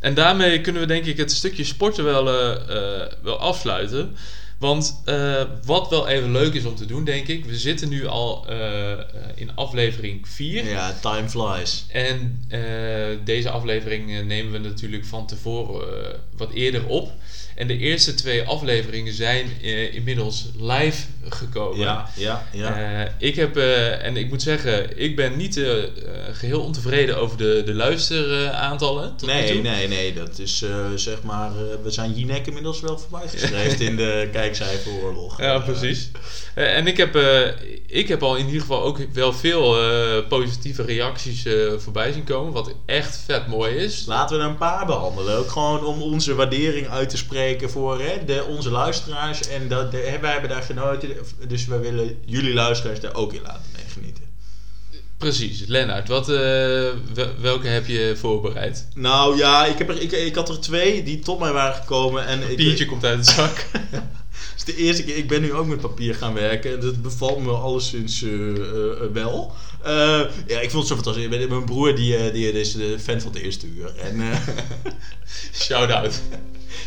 [0.00, 4.16] en daarmee kunnen we denk ik het stukje sporten wel, eh, eh, wel afsluiten.
[4.58, 7.44] Want eh, wat wel even leuk is om te doen, denk ik.
[7.44, 8.98] We zitten nu al eh, eh,
[9.34, 10.64] in aflevering 4.
[10.64, 11.86] Ja, time flies.
[11.88, 12.44] En
[13.24, 15.86] deze aflevering nemen we natuurlijk van tevoren
[16.36, 17.12] wat eerder op.
[17.54, 19.60] En de eerste twee afleveringen zijn
[19.92, 21.78] inmiddels live gekomen.
[21.78, 23.14] Ja, ja, ja.
[23.18, 25.88] Ik heb, en ik moet zeggen, ik ben niet eh, eh,
[26.32, 29.16] geheel ontevreden over de, de luisteraantallen.
[29.16, 29.62] tot nee, toe.
[29.62, 30.12] nee, nee.
[30.14, 31.52] Dat is zeg maar.
[31.82, 35.40] we zijn Jinek inmiddels wel voorbij geschreven in de kijkcijferoorlog.
[35.40, 36.10] Ja, Eh, precies.
[36.54, 37.40] Eh, en ik heb, eh,
[37.86, 39.76] ik heb al in ieder geval ook wel veel
[40.28, 41.44] positieve reacties
[41.78, 42.52] voorbij zien komen.
[42.52, 44.04] Wat echt vet mooi is.
[44.06, 45.36] Laten we er een paar behandelen.
[45.36, 49.48] Ook gewoon om onze waardering uit te spreken voor hè, de, onze luisteraars.
[49.48, 51.08] En dat, de, wij hebben daar genoten.
[51.48, 54.24] Dus we willen jullie luisteraars daar ook in laten meegenieten.
[55.18, 55.64] Precies.
[55.66, 56.94] Lennart, wat, wel-
[57.40, 58.88] welke heb je voorbereid?
[58.94, 62.26] Nou ja, ik, heb er, ik, ik had er twee die tot mij waren gekomen.
[62.26, 63.66] En ik, Biertje komt uit de zak.
[64.66, 67.50] De eerste keer, ik ben nu ook met papier gaan werken en dat bevalt me
[67.50, 68.30] alleszins eh,
[69.12, 69.52] wel.
[69.86, 71.28] Eh, ja, ik vond het zo fantastisch.
[71.28, 73.94] Mijn mijn broer die, eh, die is de fan van het eerste uur.
[73.96, 74.38] En eh
[75.64, 76.20] Shout-out.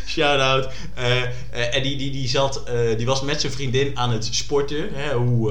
[0.06, 0.68] shout-out.
[0.94, 2.62] Eh, eh, en die, die, die, zat,
[2.96, 4.88] die was met zijn vriendin aan het sporten.
[4.92, 5.50] Hè, hoe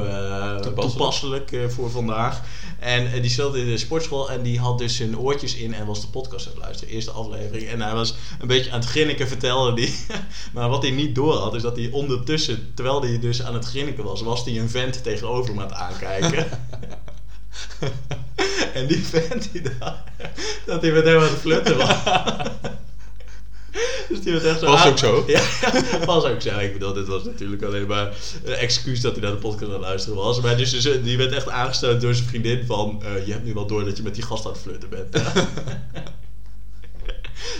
[0.62, 1.47] Toepasselijk.
[1.47, 2.41] toepasselijk, voor vandaag.
[2.80, 6.02] En die zat in de sportschool en die had dus zijn oortjes in en was
[6.02, 6.93] de podcast aan het luisteren.
[6.93, 7.68] Eerste aflevering.
[7.68, 9.95] En hij was een beetje aan het grinniken, vertelde die.
[10.54, 13.66] maar wat hij niet door had, is dat hij ondertussen, terwijl hij dus aan het
[13.66, 16.47] grinniken was, was hij een vent tegenover hem aan het aankijken.
[18.74, 19.98] en die vent die dacht
[20.66, 21.96] dat hij met hem aan het flirten was.
[24.10, 25.24] Dus die werd echt zo Was aan- ook zo?
[25.28, 25.42] Ja,
[26.06, 26.58] was ook zo.
[26.60, 28.14] Ik bedoel, dit was natuurlijk alleen maar
[28.44, 30.42] een excuus dat hij naar de podcast aan het luisteren was.
[30.42, 33.04] Maar dus, dus, die werd echt aangestoten door zijn vriendin van...
[33.04, 35.24] eh, je hebt nu wel door dat je met die gast aan het flirten bent.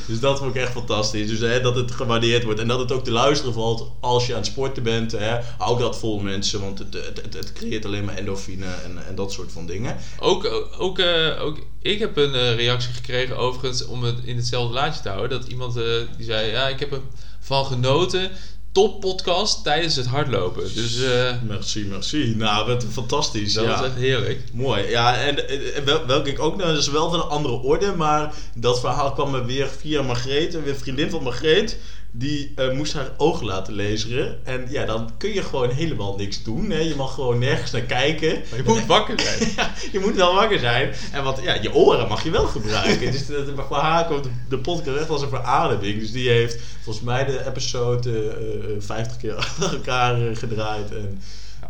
[0.10, 1.28] Dus dat vond ik echt fantastisch.
[1.28, 4.34] Dus hè, dat het gewaardeerd wordt en dat het ook te luisteren valt als je
[4.34, 5.12] aan het sporten bent.
[5.12, 5.39] Hè.
[5.78, 9.51] Dat vol mensen, want het, het, het, creëert alleen maar endorfine en, en dat soort
[9.51, 9.97] van dingen.
[10.20, 14.74] Ook, ook, eh, ook ik heb een eh, reactie gekregen overigens om het in hetzelfde
[14.74, 15.39] laadje te houden.
[15.39, 15.84] Dat iemand eh,
[16.18, 17.01] die zei, ja, ik heb
[17.39, 18.32] ervan genoten.
[18.72, 20.63] Top podcast tijdens het hardlopen.
[20.76, 22.36] Dus eh, Merci, merci.
[22.38, 23.53] Nou, wat fantastisch.
[23.53, 23.70] dat ja.
[23.70, 24.43] was echt heerlijk.
[24.53, 27.53] Mooi, ja, en, en wel, welke ik ook, nou, dat is wel van een andere
[27.53, 31.78] orde, maar dat verhaal kwam me weer via Margreet, een vriendin van Margreet,
[32.12, 34.45] die eh, moest haar ogen laten lezen.
[34.45, 36.70] En ja, dan kun je gewoon helemaal niks doen.
[36.70, 36.80] Hè?
[36.80, 38.41] Je mag gewoon nergens naar kijken.
[38.49, 39.38] Maar je moet wakker zijn.
[39.55, 40.93] Ja, je moet wel wakker zijn.
[41.12, 43.12] En wat, ja, je oren mag je wel gebruiken.
[43.12, 45.99] dus dat, voor haar komt de, podcast echt als een verademing.
[45.99, 50.91] Dus die heeft volgens mij de episode eh, eh, 50 keer achter elkaar eh, gedraaid.
[50.91, 51.22] En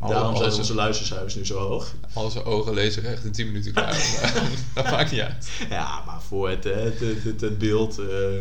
[0.08, 1.94] daarom zijn onze luistercijfers nu zo hoog.
[2.14, 4.22] Al zijn ogen lezen echt in 10 minuten klaar.
[4.76, 5.50] Dat maakt niet uit.
[5.70, 8.00] Ja, maar voor het, het, het, het, beeld.
[8.00, 8.38] eh,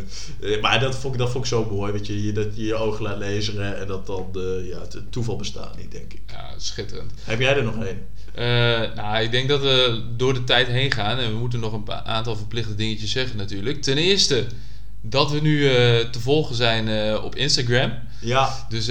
[0.55, 1.91] eh, maar dat vond, ik, dat vond ik zo mooi.
[1.93, 5.11] Dat je, je- dat je je ogen laat lezen en dat dan de, ja, het,
[5.11, 6.21] toeval bestaat niet, denk ik.
[6.27, 7.11] Ja, schitterend.
[7.23, 8.05] Heb jij er nog één?
[8.33, 11.17] Eh, nou, ik denk dat we door de tijd heen gaan.
[11.17, 13.81] En we moeten nog een aantal verplichte dingetjes zeggen natuurlijk.
[13.81, 14.45] Ten eerste
[15.01, 15.59] dat we nu
[16.11, 17.93] te volgen zijn op Instagram.
[18.19, 18.87] Ja, Dus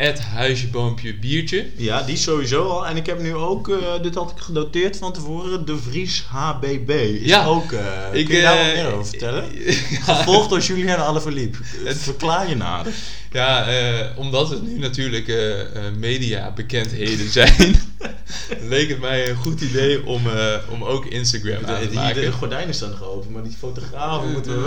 [0.00, 1.66] eh huisje, boompje, biertje.
[1.76, 2.86] ja, die sowieso al.
[2.86, 6.90] En ik heb nu ook, eh, dit had ik genoteerd van tevoren, De Vries HBB.
[6.90, 7.44] Is Ja.
[7.46, 7.80] ook, eh
[8.12, 9.44] Ik, kun je daar wat eh, meer over vertellen?
[10.06, 11.58] Ja, Gevolgd door Julian Alaphilippe.
[11.84, 12.92] Het verklaar je nader.
[13.32, 17.76] ja eh, omdat het nu natuurlijk eh, eh, media bekendheden zijn,
[18.72, 22.20] leek het mij een goed idee om, eh, om ook Instagram aan te maken.
[22.22, 24.60] de gordijnen staan nog open, maar die fotografen Eh, moeten we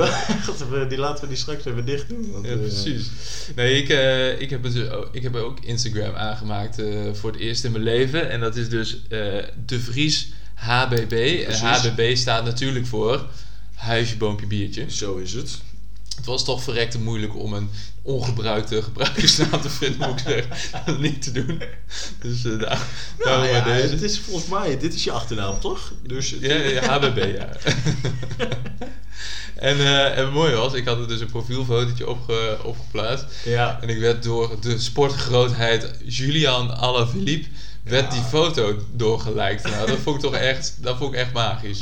[0.69, 0.88] wel.
[0.89, 2.29] die laten we die straks even dicht doen.
[2.31, 3.07] want, Ja, eh, precies.
[3.55, 7.39] Nee, ik, eh, ik, heb dus, ook- ik heb ook Instagram aangemaakt eh, voor het
[7.39, 8.30] eerst in mijn leven.
[8.30, 9.19] En dat is dus eh,
[9.65, 11.43] De Vries HBB.
[11.47, 11.59] En.
[11.59, 13.28] HBB staat natuurlijk voor
[13.74, 14.91] Huisje, Boompje, Biertje.
[14.91, 15.61] Zo is het.
[16.16, 17.70] Het was toch verrekte moeilijk om een
[18.01, 20.84] ongebruikte gebruikersnaam te vinden, moet ik zeggen.
[20.86, 21.61] Dat niet te doen.
[22.22, 22.82] Dus eh daar,
[23.18, 23.88] daarom Nou ja, deze.
[23.93, 25.93] het is volgens mij, dit is je achternaam toch?
[26.07, 27.49] Dus Ja, ja, HBB, ja.
[29.55, 33.26] en, eh, en het mooie was, ik had er dus een profielfotootje opge, opgeplaatst.
[33.45, 33.78] ja.
[33.82, 37.47] En ik werd door de sportgrootheid Julian Alaphilippe
[37.84, 38.20] werd Ja.
[38.20, 39.64] die foto doorgeliked.
[39.72, 41.80] Nou, dat vond ik toch echt, dat vond ik echt magisch.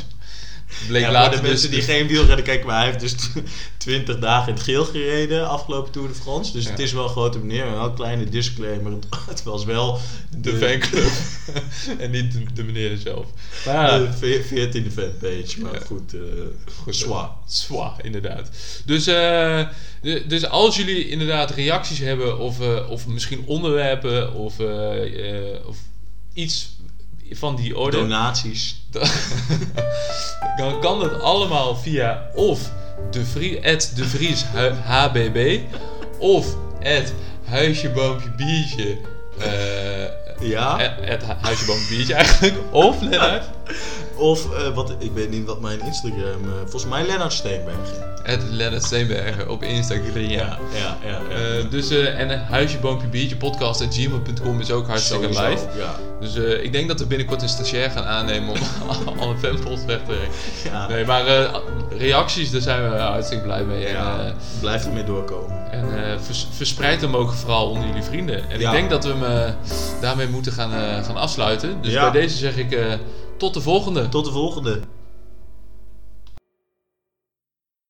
[0.88, 1.48] Bleek Ja, later de dus...
[1.50, 3.14] mensen die geen wielrennen kijken, maar hij heeft dus
[3.76, 6.52] 20 dagen in het geel gereden afgelopen Tour de France.
[6.52, 6.70] Dus Ja.
[6.70, 8.92] het is wel een grote meneer, maar wel een kleine disclaimer.
[9.28, 9.98] Het was wel
[10.36, 11.10] de fanclub.
[12.02, 13.26] en niet de, de meneer zelf.
[13.66, 15.60] Maar de ve- 14e fanpage.
[15.60, 15.80] Maar Ja.
[15.86, 16.20] goed, eh
[16.82, 17.30] Goed, Zwaar.
[17.46, 18.50] Zwaar, inderdaad.
[18.84, 19.66] Dus, eh,
[20.02, 25.66] de- dus als jullie inderdaad reacties hebben of, eh, of misschien onderwerpen of, eh, eh,
[25.66, 25.76] of
[26.34, 26.70] iets
[27.38, 28.76] van die orde, donaties.
[30.58, 32.60] dan kan dat allemaal via of
[33.10, 34.44] de Vries, at de Vries
[34.84, 35.58] HBB
[36.18, 36.46] of
[36.82, 37.12] at
[37.44, 38.96] huisje boompje biertje.
[39.38, 40.64] eh, Ja.
[40.72, 42.54] at- at hu- huisje boompje biertje eigenlijk.
[42.70, 43.44] Of Lennart.
[44.16, 46.22] Of, eh, wat, ik weet niet wat mijn Instagram...
[46.44, 48.10] eh, volgens mij Lennart Steenbergen.
[48.22, 50.16] Het Lennart Steenbergen op Instagram.
[50.16, 50.58] ja, ja.
[50.74, 51.20] ja, ja.
[51.36, 55.66] Eh, dus, en huisje, boompje, biertje podcast at gmail.com is ook hartstikke live.
[55.76, 55.94] Ja.
[56.20, 58.58] Dus ik denk dat we binnenkort een stagiair gaan aannemen om
[59.20, 60.30] alle fanpost weg te werken.
[60.64, 60.88] ja.
[60.88, 61.50] Nee, maar
[61.98, 63.84] reacties, daar zijn we hartstikke blij mee.
[63.86, 65.70] En, Ja, blijf ermee doorkomen.
[65.70, 65.86] en
[66.20, 68.50] vers- verspreid hem ook vooral onder jullie vrienden.
[68.50, 69.54] En ik denk dat we hem
[70.00, 71.82] daarmee moeten gaan, gaan afsluiten.
[71.82, 72.76] Dus bij deze zeg ik
[73.42, 74.08] tot de volgende.
[74.08, 74.80] Tot de volgende.